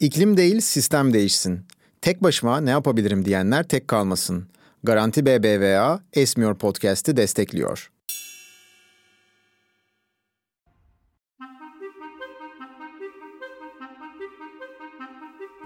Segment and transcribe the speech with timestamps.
[0.00, 1.60] İklim değil sistem değişsin.
[2.00, 4.48] Tek başıma ne yapabilirim diyenler tek kalmasın.
[4.84, 7.90] Garanti BBVA Esmiyor Podcast'i destekliyor.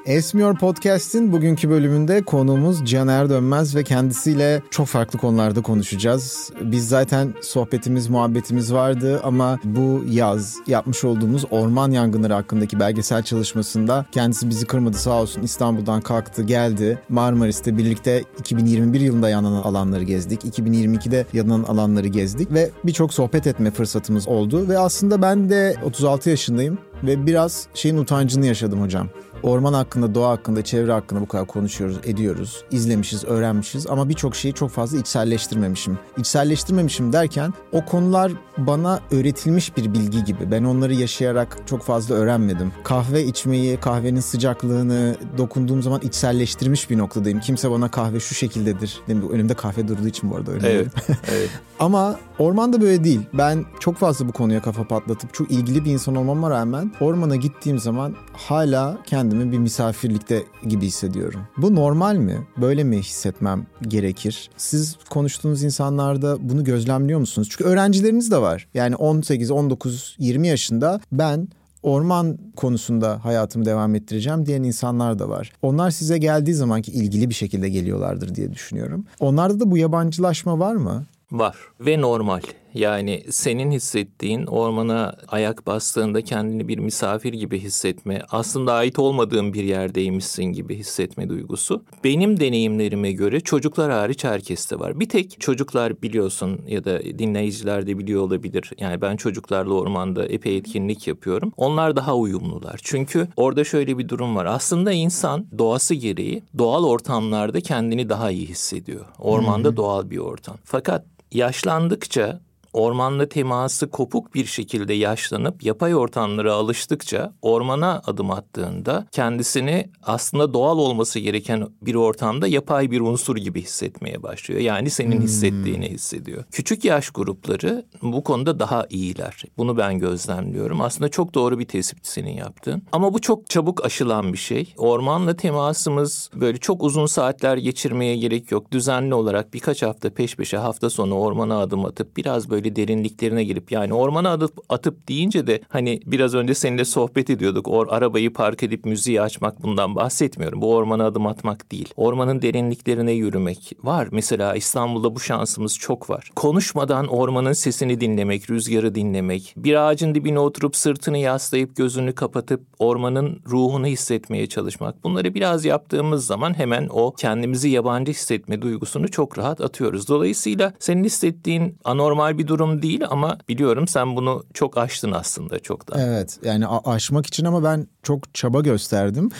[0.08, 6.52] Esmiyor Podcast'in bugünkü bölümünde konuğumuz Caner Dönmez ve kendisiyle çok farklı konularda konuşacağız.
[6.60, 14.06] Biz zaten sohbetimiz, muhabbetimiz vardı ama bu yaz yapmış olduğumuz orman yangınları hakkındaki belgesel çalışmasında
[14.12, 16.98] kendisi bizi kırmadı sağ olsun İstanbul'dan kalktı geldi.
[17.08, 20.44] Marmaris'te birlikte 2021 yılında yanan alanları gezdik.
[20.44, 26.30] 2022'de yanan alanları gezdik ve birçok sohbet etme fırsatımız oldu ve aslında ben de 36
[26.30, 29.08] yaşındayım ve biraz şeyin utancını yaşadım hocam.
[29.42, 32.64] Orman hakkında, doğa hakkında, çevre hakkında bu kadar konuşuyoruz, ediyoruz.
[32.70, 35.98] izlemişiz, öğrenmişiz ama birçok şeyi çok fazla içselleştirmemişim.
[36.16, 40.50] İçselleştirmemişim derken o konular bana öğretilmiş bir bilgi gibi.
[40.50, 42.72] Ben onları yaşayarak çok fazla öğrenmedim.
[42.84, 47.40] Kahve içmeyi, kahvenin sıcaklığını dokunduğum zaman içselleştirmiş bir noktadayım.
[47.40, 49.00] Kimse bana kahve şu şekildedir.
[49.08, 49.30] Değil mi?
[49.30, 50.70] Önümde kahve durduğu için bu arada öyle.
[50.70, 50.88] Evet.
[51.08, 51.50] evet.
[51.80, 53.20] ama ormanda böyle değil.
[53.32, 57.78] Ben çok fazla bu konuya kafa patlatıp çok ilgili bir insan olmama rağmen ormana gittiğim
[57.78, 61.40] zaman hala kendi kendimi bir misafirlikte gibi hissediyorum.
[61.56, 62.46] Bu normal mi?
[62.56, 64.50] Böyle mi hissetmem gerekir?
[64.56, 67.48] Siz konuştuğunuz insanlarda bunu gözlemliyor musunuz?
[67.50, 68.68] Çünkü öğrencileriniz de var.
[68.74, 71.48] Yani 18, 19, 20 yaşında ben
[71.82, 75.52] orman konusunda hayatımı devam ettireceğim diyen insanlar da var.
[75.62, 79.04] Onlar size geldiği zamanki ilgili bir şekilde geliyorlardır diye düşünüyorum.
[79.20, 81.06] Onlarda da bu yabancılaşma var mı?
[81.32, 82.40] Var ve normal.
[82.78, 89.64] Yani senin hissettiğin ormana ayak bastığında kendini bir misafir gibi hissetme, aslında ait olmadığın bir
[89.64, 91.84] yerdeymişsin gibi hissetme duygusu.
[92.04, 95.00] Benim deneyimlerime göre çocuklar hariç herkeste var.
[95.00, 98.70] Bir tek çocuklar biliyorsun ya da dinleyiciler de biliyor olabilir.
[98.78, 101.52] Yani ben çocuklarla ormanda epey etkinlik yapıyorum.
[101.56, 102.80] Onlar daha uyumlular.
[102.82, 104.46] Çünkü orada şöyle bir durum var.
[104.46, 109.04] Aslında insan doğası gereği doğal ortamlarda kendini daha iyi hissediyor.
[109.18, 109.76] Ormanda hmm.
[109.76, 110.56] doğal bir ortam.
[110.64, 112.40] Fakat yaşlandıkça
[112.72, 120.78] ormanla teması kopuk bir şekilde yaşlanıp yapay ortamlara alıştıkça ormana adım attığında kendisini aslında doğal
[120.78, 124.60] olması gereken bir ortamda yapay bir unsur gibi hissetmeye başlıyor.
[124.60, 125.22] Yani senin hmm.
[125.22, 126.44] hissettiğini hissediyor.
[126.50, 129.42] Küçük yaş grupları bu konuda daha iyiler.
[129.58, 130.80] Bunu ben gözlemliyorum.
[130.80, 132.82] Aslında çok doğru bir tespit senin yaptığın.
[132.92, 134.74] Ama bu çok çabuk aşılan bir şey.
[134.76, 138.72] Ormanla temasımız böyle çok uzun saatler geçirmeye gerek yok.
[138.72, 143.44] Düzenli olarak birkaç hafta peş peşe hafta sonu ormana adım atıp biraz böyle böyle derinliklerine
[143.44, 147.68] girip yani ormana atıp, atıp deyince de hani biraz önce seninle sohbet ediyorduk.
[147.68, 150.62] Or, arabayı park edip müziği açmak bundan bahsetmiyorum.
[150.62, 151.88] Bu ormana adım atmak değil.
[151.96, 154.08] Ormanın derinliklerine yürümek var.
[154.12, 156.30] Mesela İstanbul'da bu şansımız çok var.
[156.36, 163.40] Konuşmadan ormanın sesini dinlemek, rüzgarı dinlemek, bir ağacın dibine oturup sırtını yaslayıp gözünü kapatıp ormanın
[163.46, 165.04] ruhunu hissetmeye çalışmak.
[165.04, 170.08] Bunları biraz yaptığımız zaman hemen o kendimizi yabancı hissetme duygusunu çok rahat atıyoruz.
[170.08, 175.88] Dolayısıyla senin hissettiğin anormal bir durum değil ama biliyorum sen bunu çok aştın aslında çok
[175.88, 176.02] da.
[176.02, 179.30] Evet yani aşmak için ama ben çok çaba gösterdim.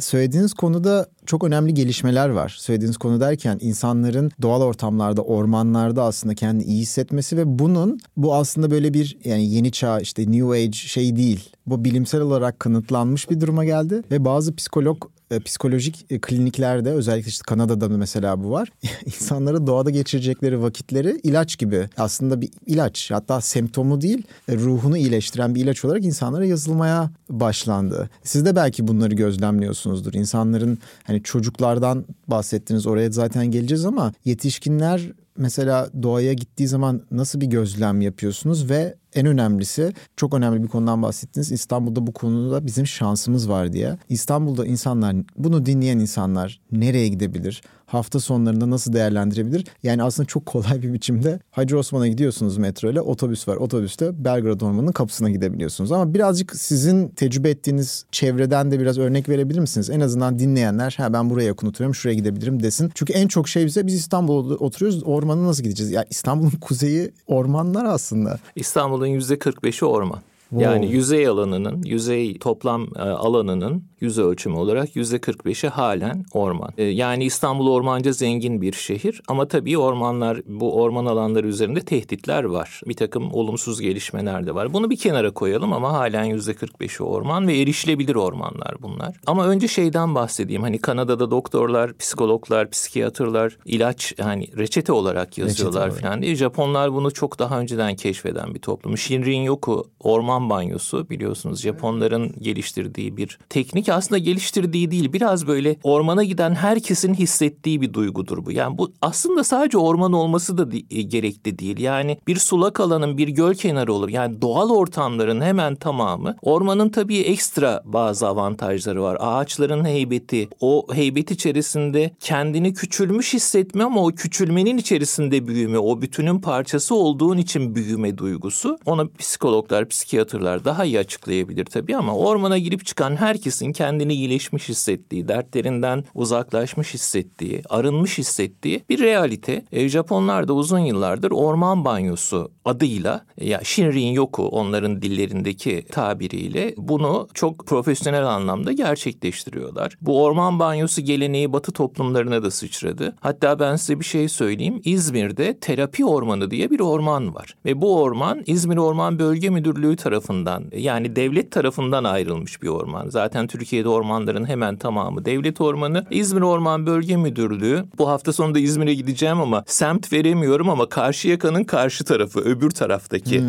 [0.00, 2.56] Söylediğiniz konuda çok önemli gelişmeler var.
[2.58, 8.70] Söylediğiniz konu derken insanların doğal ortamlarda, ormanlarda aslında kendini iyi hissetmesi ve bunun bu aslında
[8.70, 11.50] böyle bir yani yeni çağ işte new age şey değil.
[11.66, 17.28] Bu bilimsel olarak kanıtlanmış bir duruma geldi ve bazı psikolog e, psikolojik e, kliniklerde özellikle
[17.28, 18.68] işte Kanada'da mesela bu var.
[19.06, 25.54] İnsanları doğada geçirecekleri vakitleri ilaç gibi aslında bir ilaç hatta semptomu değil e, ruhunu iyileştiren
[25.54, 28.10] bir ilaç olarak insanlara yazılmaya başlandı.
[28.22, 30.14] Siz de belki bunları gözlemliyorsunuzdur.
[30.14, 37.46] İnsanların hani çocuklardan bahsettiniz oraya zaten geleceğiz ama yetişkinler mesela doğaya gittiği zaman nasıl bir
[37.46, 41.52] gözlem yapıyorsunuz ve en önemlisi çok önemli bir konudan bahsettiniz.
[41.52, 43.98] İstanbul'da bu konuda bizim şansımız var diye.
[44.08, 47.62] İstanbul'da insanlar bunu dinleyen insanlar nereye gidebilir?
[47.88, 49.64] Hafta sonlarında nasıl değerlendirebilir?
[49.82, 53.56] Yani aslında çok kolay bir biçimde Hacı Osman'a gidiyorsunuz metro ile otobüs var.
[53.56, 55.92] Otobüste Belgrad Ormanı'nın kapısına gidebiliyorsunuz.
[55.92, 59.90] Ama birazcık sizin tecrübe ettiğiniz çevreden de biraz örnek verebilir misiniz?
[59.90, 62.90] En azından dinleyenler ha ben buraya yakın oturuyorum şuraya gidebilirim desin.
[62.94, 65.92] Çünkü en çok şey bize biz İstanbul'da oturuyoruz ormana nasıl gideceğiz?
[65.92, 68.38] Ya İstanbul'un kuzeyi ormanlar aslında.
[68.56, 70.20] İstanbul'un yüzde 45'i orman.
[70.50, 70.64] Wow.
[70.64, 76.70] Yani yüzey alanının, yüzey toplam e, alanının yüz ölçümü olarak yüzde 45'i halen orman.
[76.78, 82.44] E, yani İstanbul ormanca zengin bir şehir ama tabii ormanlar, bu orman alanları üzerinde tehditler
[82.44, 82.80] var.
[82.86, 84.72] Bir takım olumsuz gelişmeler de var.
[84.72, 89.16] Bunu bir kenara koyalım ama halen yüzde 45'i orman ve erişilebilir ormanlar bunlar.
[89.26, 90.62] Ama önce şeyden bahsedeyim.
[90.62, 96.36] Hani Kanada'da doktorlar, psikologlar, psikiyatrlar ilaç hani reçete olarak yazıyorlar reçete falan diye.
[96.36, 98.98] Japonlar bunu çok daha önceden keşfeden bir toplum.
[98.98, 105.76] Shinrin Yoku orman banyosu biliyorsunuz Japonların geliştirdiği bir teknik belki aslında geliştirdiği değil biraz böyle
[105.82, 108.52] ormana giden herkesin hissettiği bir duygudur bu.
[108.52, 111.78] Yani bu aslında sadece orman olması da e, gerekli değil.
[111.78, 114.08] Yani bir sulak alanın bir göl kenarı olur.
[114.08, 116.36] Yani doğal ortamların hemen tamamı.
[116.42, 119.16] Ormanın tabii ekstra bazı avantajları var.
[119.20, 126.40] Ağaçların heybeti, o heybet içerisinde kendini küçülmüş hissetme ama o küçülmenin içerisinde büyüme, o bütünün
[126.40, 128.78] parçası olduğun için büyüme duygusu.
[128.86, 135.28] Ona psikologlar, psikiyatrlar daha iyi açıklayabilir tabii ama ormana girip çıkan herkesin kendini iyileşmiş hissettiği,
[135.28, 139.64] dertlerinden uzaklaşmış hissettiği, arınmış hissettiği bir realite.
[139.72, 147.28] E, Japonlar da uzun yıllardır orman banyosu adıyla ya Shinrin Yoku onların dillerindeki tabiriyle bunu
[147.34, 149.98] çok profesyonel anlamda gerçekleştiriyorlar.
[150.00, 153.16] Bu orman banyosu geleneği batı toplumlarına da sıçradı.
[153.20, 154.80] Hatta ben size bir şey söyleyeyim.
[154.84, 157.54] İzmir'de terapi ormanı diye bir orman var.
[157.64, 163.08] Ve bu orman İzmir Orman Bölge Müdürlüğü tarafından yani devlet tarafından ayrılmış bir orman.
[163.08, 166.06] Zaten Türkiye'de ormanların hemen tamamı devlet ormanı.
[166.10, 172.04] İzmir Orman Bölge Müdürlüğü bu hafta sonunda İzmir'e gideceğim ama semt veremiyorum ama Karşıyaka'nın karşı
[172.04, 173.40] tarafı öbür taraftaki.
[173.40, 173.46] Hmm,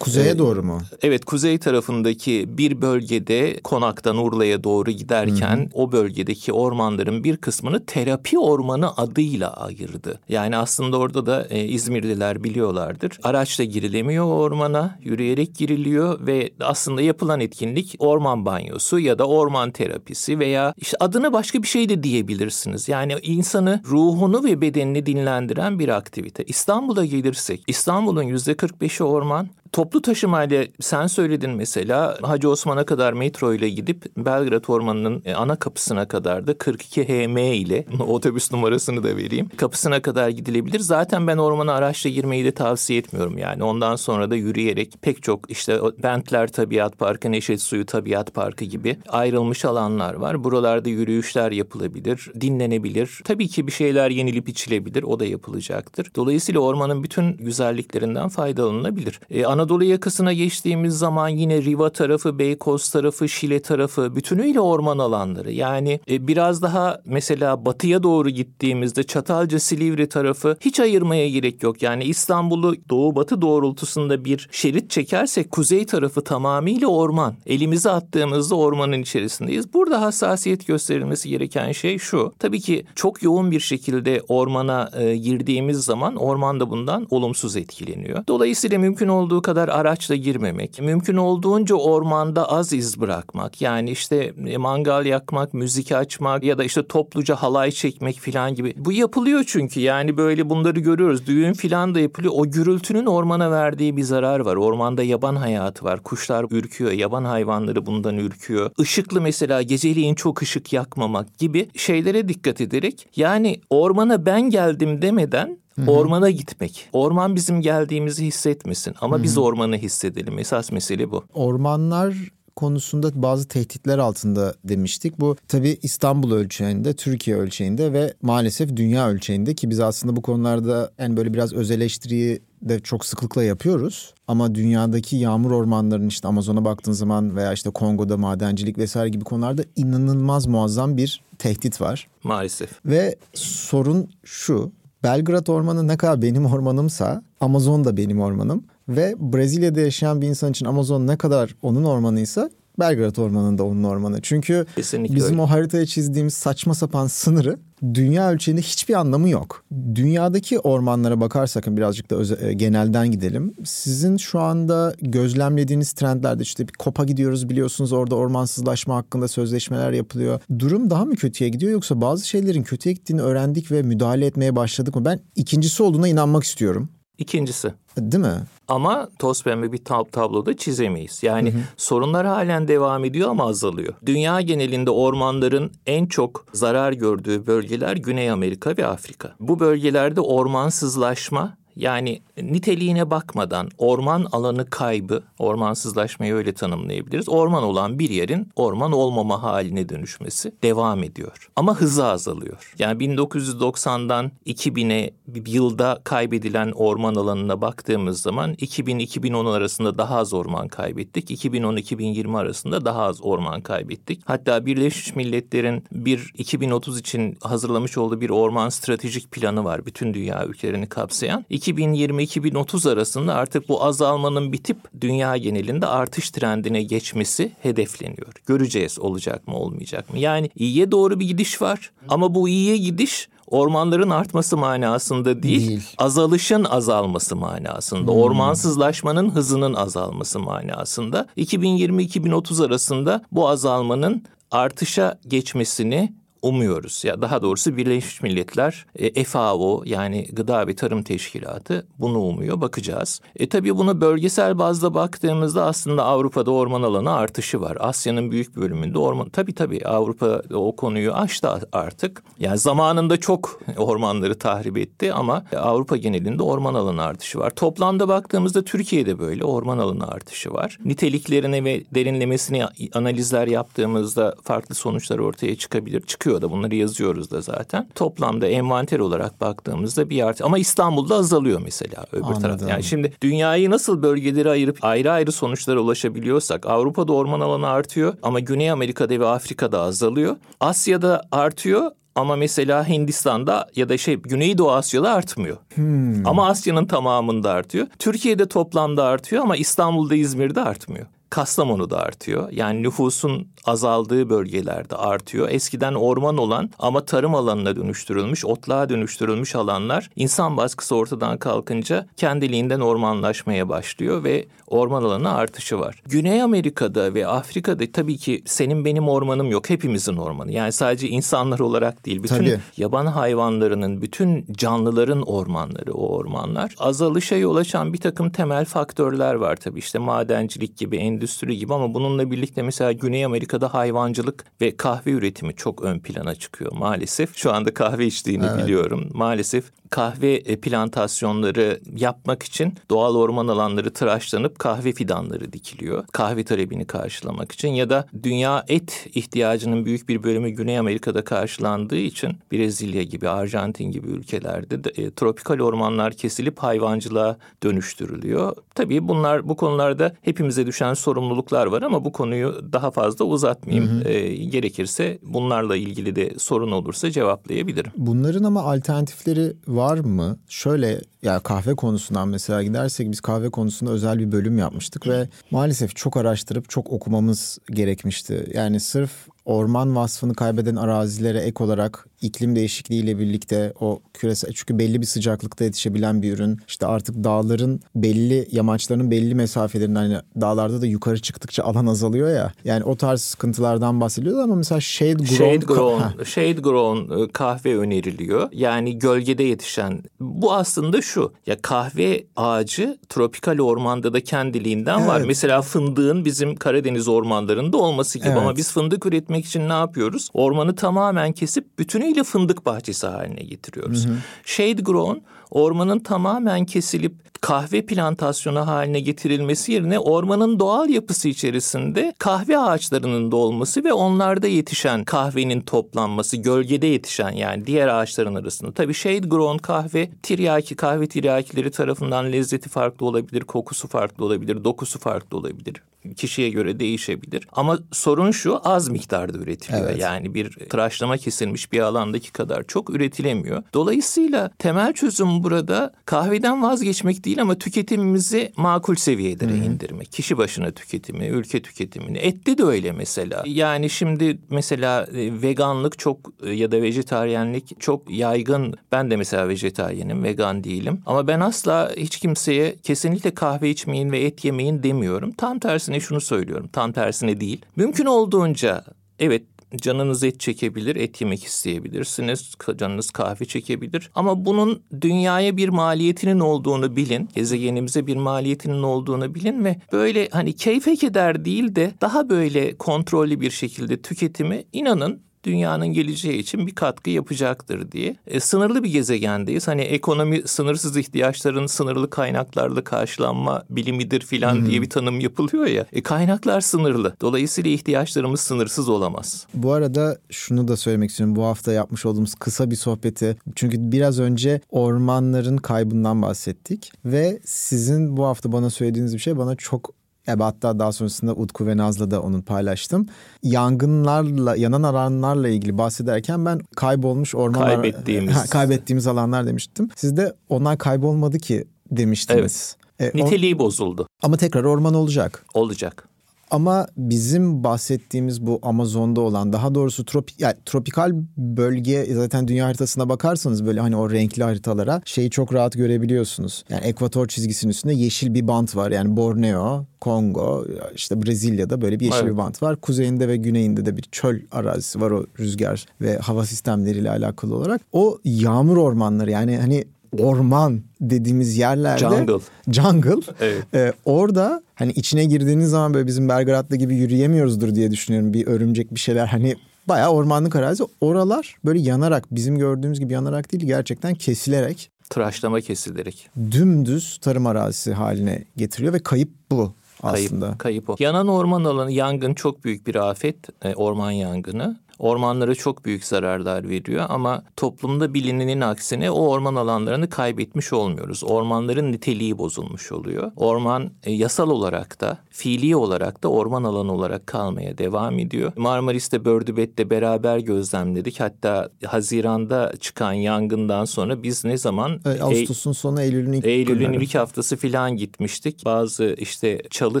[0.00, 0.80] kuzeye e, doğru mu?
[1.02, 5.68] Evet kuzey tarafındaki bir bölgede Konak'tan Urla'ya doğru giderken hmm.
[5.74, 10.20] o bölgedeki ormanların bir kısmını terapi ormanı adıyla ayırdı.
[10.28, 13.18] Yani aslında orada da e, İzmirliler biliyorlardır.
[13.22, 20.38] Araçla girilemiyor ormana, yürüyerek giriliyor ve aslında yapılan etkinlik orman banyosu ya da orman terapisi
[20.38, 22.88] veya işte adına başka bir şey de diyebilirsiniz.
[22.88, 26.44] Yani insanı ruhunu ve bedenini dinlendiren bir aktivite.
[26.44, 33.54] İstanbul'a gelirsek İstanbul'un yüzde 45'i orman, Toplu taşımayla sen söyledin mesela Hacı Osman'a kadar metro
[33.54, 39.16] ile gidip Belgrad Ormanı'nın e, ana kapısına kadar da 42 HM ile otobüs numarasını da
[39.16, 39.48] vereyim.
[39.56, 40.80] Kapısına kadar gidilebilir.
[40.80, 43.64] Zaten ben ormana araçla girmeyi de tavsiye etmiyorum yani.
[43.64, 48.96] Ondan sonra da yürüyerek pek çok işte Bentler Tabiat Parkı, Neşet Suyu Tabiat Parkı gibi
[49.08, 50.44] ayrılmış alanlar var.
[50.44, 53.20] Buralarda yürüyüşler yapılabilir, dinlenebilir.
[53.24, 55.02] Tabii ki bir şeyler yenilip içilebilir.
[55.02, 56.10] O da yapılacaktır.
[56.16, 59.20] Dolayısıyla ormanın bütün güzelliklerinden faydalanılabilir.
[59.30, 65.52] Ee, Anadolu yakasına geçtiğimiz zaman yine Riva tarafı, Beykoz tarafı, Şile tarafı bütünüyle orman alanları.
[65.52, 71.82] Yani e, biraz daha mesela batıya doğru gittiğimizde Çatalca, Silivri tarafı hiç ayırmaya gerek yok.
[71.82, 77.34] Yani İstanbul'u doğu batı doğrultusunda bir şerit çekersek kuzey tarafı tamamıyla orman.
[77.46, 79.74] Elimizi attığımızda ormanın içerisindeyiz.
[79.74, 82.32] Burada hassasiyet gösterilmesi gereken şey şu.
[82.38, 88.26] Tabii ki çok yoğun bir şekilde ormana e, girdiğimiz zaman orman da bundan olumsuz etkileniyor.
[88.28, 93.60] Dolayısıyla mümkün olduğu kadar araçla girmemek, mümkün olduğunca ormanda az iz bırakmak.
[93.60, 98.74] Yani işte e, mangal yakmak, müzik açmak ya da işte topluca halay çekmek falan gibi.
[98.76, 101.26] Bu yapılıyor çünkü yani böyle bunları görüyoruz.
[101.26, 102.32] Düğün falan da yapılıyor.
[102.36, 104.56] O gürültünün ormana verdiği bir zarar var.
[104.56, 106.02] Ormanda yaban hayatı var.
[106.02, 108.70] Kuşlar ürküyor, yaban hayvanları bundan ürküyor.
[108.78, 115.58] Işıklı mesela geceliğin çok ışık yakmamak gibi şeylere dikkat ederek yani ormana ben geldim demeden
[115.86, 115.90] Hı-hı.
[115.90, 116.88] Ormana gitmek.
[116.92, 119.22] Orman bizim geldiğimizi hissetmesin ama Hı-hı.
[119.22, 120.38] biz ormanı hissedelim.
[120.38, 121.24] Esas mesele bu.
[121.34, 122.14] Ormanlar
[122.56, 125.20] konusunda bazı tehditler altında demiştik.
[125.20, 130.92] Bu tabii İstanbul ölçeğinde, Türkiye ölçeğinde ve maalesef dünya ölçeğinde ki biz aslında bu konularda
[130.98, 134.14] en böyle biraz öz eleştiriyi de çok sıklıkla yapıyoruz.
[134.28, 139.62] Ama dünyadaki yağmur ormanlarının işte Amazon'a baktığın zaman veya işte Kongo'da madencilik vesaire gibi konularda
[139.76, 142.08] inanılmaz muazzam bir tehdit var.
[142.24, 142.70] Maalesef.
[142.86, 144.72] Ve sorun şu
[145.02, 148.64] Belgrad Ormanı ne kadar benim ormanımsa Amazon da benim ormanım.
[148.88, 154.22] Ve Brezilya'da yaşayan bir insan için Amazon ne kadar onun ormanıysa Belgrad Ormanı'nda onun ormanı.
[154.22, 155.42] Çünkü Kesinlikle bizim öyle.
[155.42, 157.58] o haritaya çizdiğimiz saçma sapan sınırı
[157.94, 159.64] dünya ölçeğinde hiçbir anlamı yok.
[159.94, 163.54] Dünyadaki ormanlara bakarsak birazcık da öze, e, genelden gidelim.
[163.64, 170.40] Sizin şu anda gözlemlediğiniz trendlerde işte bir kopa gidiyoruz biliyorsunuz orada ormansızlaşma hakkında sözleşmeler yapılıyor.
[170.58, 174.94] Durum daha mı kötüye gidiyor yoksa bazı şeylerin kötüye gittiğini öğrendik ve müdahale etmeye başladık
[174.96, 175.04] mı?
[175.04, 176.88] Ben ikincisi olduğuna inanmak istiyorum.
[177.18, 177.72] İkincisi.
[177.98, 178.34] Değil mi?
[178.70, 181.22] Ama toz pembe bir tab- tabloda çizemeyiz.
[181.22, 181.60] Yani hı hı.
[181.76, 183.94] sorunlar halen devam ediyor ama azalıyor.
[184.06, 189.34] Dünya genelinde ormanların en çok zarar gördüğü bölgeler Güney Amerika ve Afrika.
[189.40, 197.28] Bu bölgelerde ormansızlaşma yani niteliğine bakmadan orman alanı kaybı, ormansızlaşmayı öyle tanımlayabiliriz.
[197.28, 201.50] Orman olan bir yerin orman olmama haline dönüşmesi devam ediyor.
[201.56, 202.74] Ama hızı azalıyor.
[202.78, 205.10] Yani 1990'dan 2000'e
[205.46, 211.30] yılda kaybedilen orman alanına baktığımız zaman 2000-2010 arasında daha az orman kaybettik.
[211.30, 214.22] 2010-2020 arasında daha az orman kaybettik.
[214.24, 219.86] Hatta Birleşmiş Milletler'in bir 2030 için hazırlamış olduğu bir orman stratejik planı var.
[219.86, 221.44] Bütün dünya ülkelerini kapsayan.
[221.50, 228.32] 2000 2020-2030 arasında artık bu azalmanın bitip dünya genelinde artış trendine geçmesi hedefleniyor.
[228.46, 230.18] Göreceğiz olacak mı olmayacak mı?
[230.18, 235.82] Yani iyiye doğru bir gidiş var ama bu iyiye gidiş ormanların artması manasında değil, değil.
[235.98, 238.20] azalışın azalması manasında, hmm.
[238.20, 241.26] ormansızlaşmanın hızının azalması manasında.
[241.36, 247.04] 2020-2030 arasında bu azalmanın artışa geçmesini umuyoruz.
[247.04, 252.60] Ya daha doğrusu Birleşmiş Milletler e, FAO yani Gıda ve Tarım Teşkilatı bunu umuyor.
[252.60, 253.20] Bakacağız.
[253.36, 257.76] E tabii bunu bölgesel bazda baktığımızda aslında Avrupa'da orman alanı artışı var.
[257.80, 262.22] Asya'nın büyük bölümünde orman tabii tabii Avrupa o konuyu aştı artık.
[262.38, 267.50] Yani zamanında çok ormanları tahrip etti ama Avrupa genelinde orman alanı artışı var.
[267.50, 270.78] Toplamda baktığımızda Türkiye'de böyle orman alanı artışı var.
[270.84, 276.00] Niteliklerine ve derinlemesine analizler yaptığımızda farklı sonuçlar ortaya çıkabilir.
[276.00, 277.88] Çıkıyor çıkıyor da bunları yazıyoruz da zaten.
[277.94, 282.42] Toplamda envanter olarak baktığımızda bir artı ama İstanbul'da azalıyor mesela öbür Anladım.
[282.42, 282.70] taraf.
[282.70, 288.40] Yani şimdi dünyayı nasıl bölgelere ayırıp ayrı ayrı sonuçlara ulaşabiliyorsak Avrupa'da orman alanı artıyor ama
[288.40, 290.36] Güney Amerika'da ve Afrika'da azalıyor.
[290.60, 295.56] Asya'da artıyor ama mesela Hindistan'da ya da şey Güneydoğu Asya'da artmıyor.
[295.74, 296.26] Hmm.
[296.26, 297.86] Ama Asya'nın tamamında artıyor.
[297.98, 301.06] Türkiye'de toplamda artıyor ama İstanbul'da İzmir'de artmıyor.
[301.30, 302.48] Kastamonu'da artıyor.
[302.52, 305.48] Yani nüfusun azaldığı bölgelerde artıyor.
[305.50, 312.80] Eskiden orman olan ama tarım alanına dönüştürülmüş, otluğa dönüştürülmüş alanlar insan baskısı ortadan kalkınca kendiliğinden
[312.80, 316.02] ormanlaşmaya başlıyor ve orman alanı artışı var.
[316.06, 319.70] Güney Amerika'da ve Afrika'da tabii ki senin benim ormanım yok.
[319.70, 320.52] Hepimizin ormanı.
[320.52, 322.22] Yani sadece insanlar olarak değil.
[322.22, 322.60] Bütün tabii.
[322.76, 326.74] yaban hayvanlarının, bütün canlıların ormanları o ormanlar.
[326.78, 329.78] Azalışa yol açan bir takım temel faktörler var tabii.
[329.78, 335.54] İşte madencilik gibi, endüstri gibi ama bununla birlikte mesela Güney Amerika'da hayvancılık ve kahve üretimi
[335.54, 337.36] çok ön plana çıkıyor maalesef.
[337.36, 338.64] Şu anda kahve içtiğini evet.
[338.64, 339.08] biliyorum.
[339.14, 346.04] Maalesef kahve e, plantasyonları yapmak için doğal orman alanları tıraşlanıp kahve fidanları dikiliyor.
[346.12, 351.96] Kahve talebini karşılamak için ya da dünya et ihtiyacının büyük bir bölümü Güney Amerika'da karşılandığı
[351.96, 358.56] için Brezilya gibi, Arjantin gibi ülkelerde de, e, tropikal ormanlar kesilip hayvancılığa dönüştürülüyor.
[358.74, 363.90] Tabii bunlar bu konularda hepimize düşen sorumluluklar var ama bu konuyu daha fazla uzatmayayım.
[363.90, 364.08] Hı hı.
[364.08, 367.92] E, gerekirse bunlarla ilgili de sorun olursa cevaplayabilirim.
[367.96, 370.38] Bunların ama alternatifleri var mı?
[370.48, 375.96] Şöyle ya kahve konusundan mesela gidersek biz kahve konusunda özel bir bölüm yapmıştık ve maalesef
[375.96, 378.50] çok araştırıp çok okumamız gerekmişti.
[378.54, 379.10] Yani sırf
[379.44, 385.64] orman vasfını kaybeden arazilere ek olarak iklim değişikliğiyle birlikte o küresel çünkü belli bir sıcaklıkta
[385.64, 386.58] yetişebilen bir ürün.
[386.68, 392.52] İşte artık dağların belli yamaçların belli mesafelerinden hani dağlarda da yukarı çıktıkça alan azalıyor ya.
[392.64, 397.76] Yani o tarz sıkıntılardan bahsediyoruz ama mesela shade grown shade grown, shade grown e, kahve
[397.76, 398.48] öneriliyor.
[398.52, 400.02] Yani gölgede yetişen.
[400.20, 401.32] Bu aslında şu.
[401.46, 405.08] Ya kahve ağacı tropikal ormanda da kendiliğinden evet.
[405.08, 405.20] var.
[405.26, 408.38] Mesela fındığın bizim Karadeniz ormanlarında olması gibi evet.
[408.38, 410.28] ama biz fındık üretmek için ne yapıyoruz?
[410.34, 414.06] Ormanı tamamen kesip bütünü tamamıyla fındık bahçesi haline getiriyoruz.
[414.06, 414.16] Hı hı.
[414.44, 415.18] Shade grown
[415.50, 423.36] ormanın tamamen kesilip kahve plantasyonu haline getirilmesi yerine ormanın doğal yapısı içerisinde kahve ağaçlarının da
[423.36, 428.72] olması ve onlarda yetişen kahvenin toplanması, gölgede yetişen yani diğer ağaçların arasında.
[428.72, 434.98] Tabii shade grown kahve, tiryaki kahve tiryakileri tarafından lezzeti farklı olabilir, kokusu farklı olabilir, dokusu
[434.98, 435.82] farklı olabilir
[436.16, 437.48] kişiye göre değişebilir.
[437.52, 439.88] Ama sorun şu az miktarda üretiliyor.
[439.90, 440.00] Evet.
[440.00, 443.62] Yani bir tıraşlama kesilmiş bir alandaki kadar çok üretilemiyor.
[443.74, 449.62] Dolayısıyla temel çözüm burada kahveden vazgeçmek değil ama tüketimimizi makul seviyelere hmm.
[449.62, 450.12] indirmek.
[450.12, 452.18] Kişi başına tüketimi, ülke tüketimini.
[452.18, 453.42] Ette de öyle mesela.
[453.46, 458.74] Yani şimdi mesela e, veganlık çok e, ya da vejetaryenlik çok yaygın.
[458.92, 461.02] Ben de mesela vejetaryenim, vegan değilim.
[461.06, 465.32] Ama ben asla hiç kimseye kesinlikle kahve içmeyin ve et yemeyin demiyorum.
[465.32, 466.68] Tam tersi tersine şunu söylüyorum.
[466.72, 467.64] Tam tersine değil.
[467.76, 468.84] Mümkün olduğunca
[469.18, 469.42] evet
[469.76, 472.54] canınız et çekebilir, et yemek isteyebilirsiniz.
[472.76, 474.10] Canınız kahve çekebilir.
[474.14, 477.28] Ama bunun dünyaya bir maliyetinin olduğunu bilin.
[477.34, 483.40] Gezegenimize bir maliyetinin olduğunu bilin ve böyle hani keyfe keder değil de daha böyle kontrollü
[483.40, 488.16] bir şekilde tüketimi inanın dünyanın geleceği için bir katkı yapacaktır diye.
[488.26, 489.68] E, sınırlı bir gezegendeyiz.
[489.68, 494.66] Hani ekonomi sınırsız ihtiyaçların sınırlı kaynaklarla karşılanma bilimidir filan hmm.
[494.66, 495.86] diye bir tanım yapılıyor ya.
[495.92, 497.16] E, kaynaklar sınırlı.
[497.20, 499.46] Dolayısıyla ihtiyaçlarımız sınırsız olamaz.
[499.54, 501.36] Bu arada şunu da söylemek istiyorum.
[501.36, 503.36] Bu hafta yapmış olduğumuz kısa bir sohbeti.
[503.54, 509.56] Çünkü biraz önce ormanların kaybından bahsettik ve sizin bu hafta bana söylediğiniz bir şey bana
[509.56, 509.99] çok
[510.30, 513.06] Evet, hatta daha sonrasında Utku ve Naz'la da onu paylaştım.
[513.42, 517.60] Yangınlarla, yanan alanlarla ilgili bahsederken ben kaybolmuş orman...
[517.60, 518.36] Kaybettiğimiz.
[518.36, 519.88] Ha, kaybettiğimiz alanlar demiştim.
[519.96, 522.76] Siz de onlar kaybolmadı ki demiştiniz.
[522.98, 523.14] Evet.
[523.14, 524.06] E, Niteliği bozuldu.
[524.22, 525.44] Ama tekrar orman olacak.
[525.54, 526.08] Olacak.
[526.50, 533.08] Ama bizim bahsettiğimiz bu Amazon'da olan daha doğrusu tropik yani tropikal bölge zaten dünya haritasına
[533.08, 536.64] bakarsanız böyle hani o renkli haritalara şeyi çok rahat görebiliyorsunuz.
[536.68, 538.90] Yani ekvator çizgisinin üstünde yeşil bir bant var.
[538.90, 542.32] Yani Borneo, Kongo, işte Brezilya'da böyle bir yeşil evet.
[542.32, 542.76] bir bant var.
[542.76, 547.80] Kuzeyinde ve güneyinde de bir çöl arazisi var o rüzgar ve hava sistemleriyle alakalı olarak.
[547.92, 549.84] O yağmur ormanları yani hani
[550.18, 553.74] orman dediğimiz yerlerde jungle jungle evet.
[553.74, 558.94] e, orada hani içine girdiğiniz zaman böyle bizim Belgrad'da gibi yürüyemiyoruzdur diye düşünüyorum bir örümcek
[558.94, 559.56] bir şeyler hani
[559.88, 566.28] bayağı ormanlık arazi oralar böyle yanarak bizim gördüğümüz gibi yanarak değil gerçekten kesilerek tıraşlama kesilerek
[566.50, 570.46] dümdüz tarım arazisi haline getiriyor ve kayıp bu aslında.
[570.46, 570.96] Kayıp, kayıp o.
[570.98, 573.36] Yanan orman alanı yangın çok büyük bir afet.
[573.64, 580.10] E, orman yangını ormanlara çok büyük zararlar veriyor ama toplumda bilinenin aksine o orman alanlarını
[580.10, 581.24] kaybetmiş olmuyoruz.
[581.24, 583.32] Ormanların niteliği bozulmuş oluyor.
[583.36, 588.52] Orman e, yasal olarak da fiili olarak da orman alanı olarak kalmaya devam ediyor.
[588.56, 591.20] Marmaris'te Bördübet'te beraber gözlemledik.
[591.20, 595.00] Hatta Haziran'da çıkan yangından sonra biz ne zaman?
[595.06, 598.64] Evet, Ağustos'un sonu Eylül'ün ilk Eylül'ün ilk haftası filan gitmiştik.
[598.64, 600.00] Bazı işte çalı